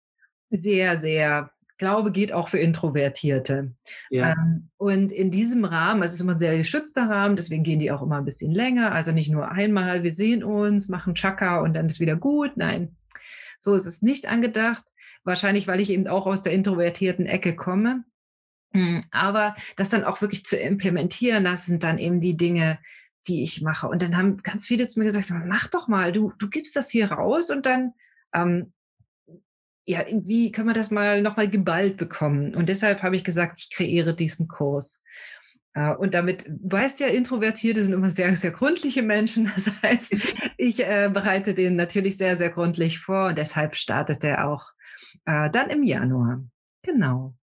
sehr, 0.50 0.98
sehr 0.98 1.50
Glaube 1.80 2.12
geht 2.12 2.34
auch 2.34 2.48
für 2.48 2.58
Introvertierte. 2.58 3.72
Ja. 4.10 4.32
Ähm, 4.32 4.68
und 4.76 5.10
in 5.10 5.30
diesem 5.30 5.64
Rahmen, 5.64 6.02
also 6.02 6.10
es 6.12 6.16
ist 6.16 6.20
immer 6.20 6.32
ein 6.32 6.38
sehr 6.38 6.58
geschützter 6.58 7.08
Rahmen, 7.08 7.36
deswegen 7.36 7.62
gehen 7.62 7.78
die 7.78 7.90
auch 7.90 8.02
immer 8.02 8.18
ein 8.18 8.26
bisschen 8.26 8.52
länger. 8.52 8.92
Also 8.92 9.12
nicht 9.12 9.32
nur 9.32 9.50
einmal, 9.50 10.02
wir 10.02 10.12
sehen 10.12 10.44
uns, 10.44 10.90
machen 10.90 11.14
Chaka 11.14 11.60
und 11.60 11.72
dann 11.72 11.86
ist 11.86 11.98
wieder 11.98 12.16
gut. 12.16 12.58
Nein, 12.58 12.96
so 13.58 13.74
ist 13.74 13.86
es 13.86 14.02
nicht 14.02 14.28
angedacht. 14.28 14.84
Wahrscheinlich, 15.24 15.66
weil 15.68 15.80
ich 15.80 15.88
eben 15.88 16.06
auch 16.06 16.26
aus 16.26 16.42
der 16.42 16.52
introvertierten 16.52 17.24
Ecke 17.24 17.56
komme. 17.56 18.04
Hm, 18.74 19.02
aber 19.10 19.56
das 19.76 19.88
dann 19.88 20.04
auch 20.04 20.20
wirklich 20.20 20.44
zu 20.44 20.58
implementieren, 20.58 21.44
das 21.44 21.64
sind 21.64 21.82
dann 21.82 21.96
eben 21.96 22.20
die 22.20 22.36
Dinge, 22.36 22.78
die 23.26 23.42
ich 23.42 23.62
mache. 23.62 23.88
Und 23.88 24.02
dann 24.02 24.18
haben 24.18 24.36
ganz 24.42 24.66
viele 24.66 24.86
zu 24.86 24.98
mir 24.98 25.06
gesagt, 25.06 25.32
mach 25.46 25.66
doch 25.68 25.88
mal, 25.88 26.12
du, 26.12 26.34
du 26.38 26.50
gibst 26.50 26.76
das 26.76 26.90
hier 26.90 27.10
raus 27.10 27.48
und 27.48 27.64
dann, 27.64 27.94
ähm, 28.34 28.74
ja, 29.90 30.04
wie 30.08 30.52
können 30.52 30.68
wir 30.68 30.74
das 30.74 30.90
mal 30.90 31.20
nochmal 31.20 31.48
geballt 31.48 31.96
bekommen? 31.96 32.54
Und 32.54 32.68
deshalb 32.68 33.02
habe 33.02 33.16
ich 33.16 33.24
gesagt, 33.24 33.58
ich 33.58 33.70
kreiere 33.70 34.14
diesen 34.14 34.46
Kurs. 34.46 35.02
Äh, 35.74 35.94
und 35.94 36.14
damit, 36.14 36.46
du 36.46 36.70
weißt 36.72 37.00
ja, 37.00 37.08
Introvertierte 37.08 37.82
sind 37.82 37.94
immer 37.94 38.10
sehr, 38.10 38.34
sehr 38.36 38.52
gründliche 38.52 39.02
Menschen. 39.02 39.50
Das 39.54 39.70
heißt, 39.82 40.16
ich 40.56 40.86
äh, 40.86 41.10
bereite 41.12 41.54
den 41.54 41.74
natürlich 41.74 42.16
sehr, 42.16 42.36
sehr 42.36 42.50
gründlich 42.50 43.00
vor 43.00 43.28
und 43.28 43.38
deshalb 43.38 43.74
startet 43.74 44.22
er 44.22 44.46
auch 44.46 44.70
äh, 45.26 45.50
dann 45.50 45.70
im 45.70 45.82
Januar. 45.82 46.44
Genau. 46.82 47.34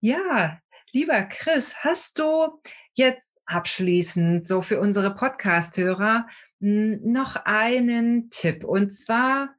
Ja, 0.00 0.60
lieber 0.92 1.22
Chris, 1.22 1.76
hast 1.78 2.18
du 2.18 2.60
jetzt 2.94 3.40
abschließend 3.46 4.46
so 4.46 4.60
für 4.60 4.80
unsere 4.80 5.14
Podcast-Hörer 5.14 6.26
hm, 6.60 7.00
noch 7.04 7.36
einen 7.36 8.28
Tipp? 8.28 8.64
Und 8.64 8.90
zwar, 8.90 9.54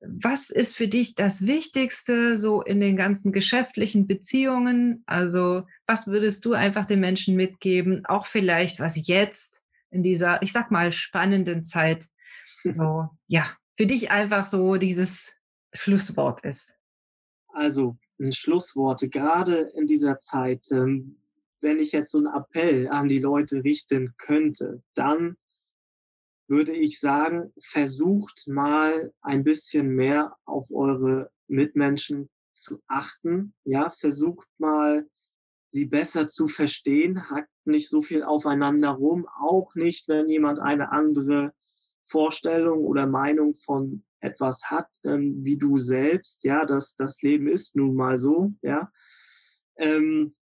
was 0.00 0.50
ist 0.50 0.76
für 0.76 0.88
dich 0.88 1.14
das 1.14 1.46
Wichtigste 1.46 2.36
so 2.36 2.62
in 2.62 2.80
den 2.80 2.96
ganzen 2.96 3.32
geschäftlichen 3.32 4.06
Beziehungen? 4.06 5.02
Also 5.06 5.62
was 5.86 6.06
würdest 6.06 6.44
du 6.44 6.52
einfach 6.52 6.84
den 6.84 7.00
Menschen 7.00 7.36
mitgeben? 7.36 8.04
Auch 8.06 8.26
vielleicht, 8.26 8.80
was 8.80 9.06
jetzt 9.06 9.62
in 9.90 10.02
dieser, 10.02 10.42
ich 10.42 10.52
sag 10.52 10.70
mal, 10.70 10.92
spannenden 10.92 11.64
Zeit 11.64 12.06
so, 12.64 13.08
ja, 13.26 13.46
für 13.76 13.86
dich 13.86 14.10
einfach 14.10 14.44
so 14.44 14.76
dieses 14.76 15.38
Schlusswort 15.72 16.44
ist. 16.44 16.72
Also, 17.48 17.96
Schlussworte, 18.30 19.08
gerade 19.08 19.70
in 19.74 19.86
dieser 19.86 20.18
Zeit, 20.18 20.66
ähm, 20.70 21.16
wenn 21.60 21.78
ich 21.78 21.92
jetzt 21.92 22.10
so 22.10 22.18
einen 22.18 22.34
Appell 22.34 22.88
an 22.88 23.08
die 23.08 23.18
Leute 23.18 23.62
richten 23.64 24.14
könnte, 24.18 24.82
dann 24.94 25.36
würde 26.48 26.72
ich 26.72 27.00
sagen, 27.00 27.52
versucht 27.60 28.46
mal 28.46 29.12
ein 29.20 29.44
bisschen 29.44 29.88
mehr 29.88 30.36
auf 30.44 30.70
eure 30.72 31.30
Mitmenschen 31.48 32.30
zu 32.54 32.80
achten. 32.86 33.54
Ja, 33.64 33.90
versucht 33.90 34.48
mal, 34.58 35.08
sie 35.68 35.86
besser 35.86 36.28
zu 36.28 36.46
verstehen. 36.48 37.28
Hackt 37.30 37.50
nicht 37.64 37.88
so 37.88 38.00
viel 38.00 38.22
aufeinander 38.22 38.90
rum. 38.90 39.26
Auch 39.40 39.74
nicht, 39.74 40.08
wenn 40.08 40.28
jemand 40.28 40.60
eine 40.60 40.92
andere 40.92 41.52
Vorstellung 42.04 42.84
oder 42.84 43.06
Meinung 43.06 43.56
von 43.56 44.04
etwas 44.20 44.70
hat, 44.70 44.88
ähm, 45.04 45.44
wie 45.44 45.58
du 45.58 45.78
selbst. 45.78 46.44
Ja, 46.44 46.64
das, 46.64 46.94
das 46.94 47.22
Leben 47.22 47.48
ist 47.48 47.76
nun 47.76 47.94
mal 47.94 48.18
so. 48.18 48.52
Ja. 48.62 48.90
Ähm, 49.76 50.35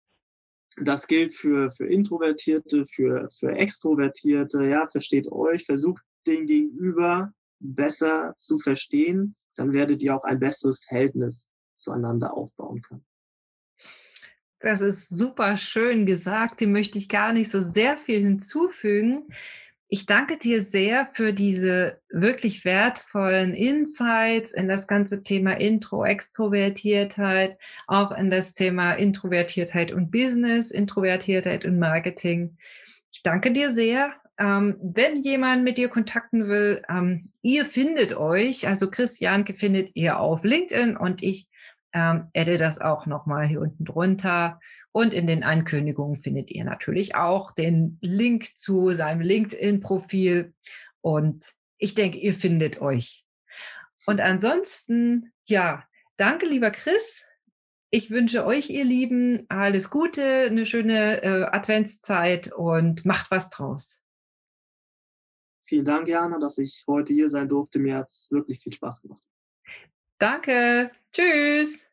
das 0.78 1.07
gilt 1.07 1.34
für, 1.34 1.71
für 1.71 1.88
Introvertierte, 1.88 2.86
für, 2.86 3.30
für 3.38 3.51
Extrovertierte, 3.51 4.65
ja, 4.65 4.88
versteht 4.88 5.32
euch, 5.32 5.65
versucht 5.65 6.03
den 6.26 6.45
Gegenüber 6.45 7.34
besser 7.59 8.34
zu 8.38 8.57
verstehen, 8.57 9.36
dann 9.55 9.74
werdet 9.74 10.01
ihr 10.01 10.15
auch 10.15 10.24
ein 10.24 10.39
besseres 10.39 10.84
Verhältnis 10.84 11.51
zueinander 11.76 12.34
aufbauen 12.34 12.82
können. 12.82 13.05
Das 14.59 14.82
ist 14.82 15.09
super 15.09 15.57
schön 15.57 16.05
gesagt. 16.05 16.61
Dem 16.61 16.71
möchte 16.71 16.97
ich 16.97 17.09
gar 17.09 17.34
nicht 17.34 17.49
so 17.49 17.61
sehr 17.61 17.97
viel 17.97 18.21
hinzufügen. 18.21 19.28
Ich 19.94 20.08
danke 20.08 20.39
dir 20.39 20.64
sehr 20.64 21.08
für 21.14 21.34
diese 21.34 22.02
wirklich 22.10 22.66
wertvollen 22.66 23.54
Insights 23.54 24.52
in 24.52 24.68
das 24.68 24.88
ganze 24.88 25.22
Thema 25.22 25.52
Intro, 25.52 26.04
Extrovertiertheit, 26.04 27.60
auch 27.86 28.12
in 28.12 28.32
das 28.32 28.56
Thema 28.56 28.94
Introvertiertheit 28.94 29.91
und 29.91 30.10
Business, 30.10 30.72
Introvertiertheit 30.72 31.64
und 31.66 31.78
Marketing. 31.78 32.58
Ich 33.12 33.22
danke 33.22 33.52
dir 33.52 33.70
sehr. 33.70 34.14
Ähm, 34.39 34.78
wenn 34.82 35.22
jemand 35.22 35.64
mit 35.64 35.78
dir 35.78 35.89
kontakten 35.89 36.48
will, 36.48 36.82
ähm, 36.89 37.30
ihr 37.44 37.64
findet 37.64 38.18
euch, 38.18 38.68
also 38.68 38.89
Christianke 38.89 39.54
findet 39.54 39.96
ihr 39.96 40.20
auf 40.20 40.44
LinkedIn 40.44 40.98
und 40.98 41.22
ich 41.22 41.50
ähm, 41.94 42.32
adde 42.36 42.58
das 42.58 42.82
auch 42.82 43.06
nochmal 43.06 43.46
hier 43.46 43.62
unten 43.62 43.86
drunter. 43.86 44.60
Und 44.94 45.14
in 45.14 45.26
den 45.26 45.44
Ankündigungen 45.44 46.18
findet 46.18 46.52
ihr 46.52 46.64
natürlich 46.64 47.16
auch 47.16 47.52
den 47.52 47.98
Link 48.00 48.56
zu 48.56 48.94
seinem 48.94 49.22
LinkedIn-Profil. 49.22 50.54
Und 51.02 51.54
ich 51.78 51.96
denke, 51.96 52.20
ihr 52.20 52.36
findet 52.36 52.80
euch. 52.80 53.26
Und 54.06 54.22
ansonsten, 54.22 55.34
ja, 55.46 55.84
danke, 56.18 56.46
lieber 56.46 56.70
Chris. 56.70 57.26
Ich 57.89 58.12
wünsche 58.12 58.46
euch, 58.46 58.70
ihr 58.70 58.86
Lieben, 58.86 59.46
alles 59.50 59.89
Gute, 59.89 60.24
eine 60.24 60.66
schöne 60.66 61.24
äh, 61.24 61.44
Adventszeit 61.46 62.54
und 62.54 63.04
macht 63.04 63.32
was 63.32 63.50
draus. 63.50 64.02
Vielen 65.66 65.86
Dank, 65.86 66.08
Jana, 66.08 66.39
dass 66.39 66.58
ich 66.60 66.84
heute 66.88 67.14
hier 67.14 67.30
sein 67.30 67.50
durfte. 67.50 67.80
Mir 67.80 67.98
hat 67.98 68.10
es 68.10 68.30
wirklich 68.32 68.62
viel 68.62 68.74
Spaß 68.74 69.02
gemacht. 69.02 69.24
Danke. 70.20 70.91
Tschüss. 71.12 71.86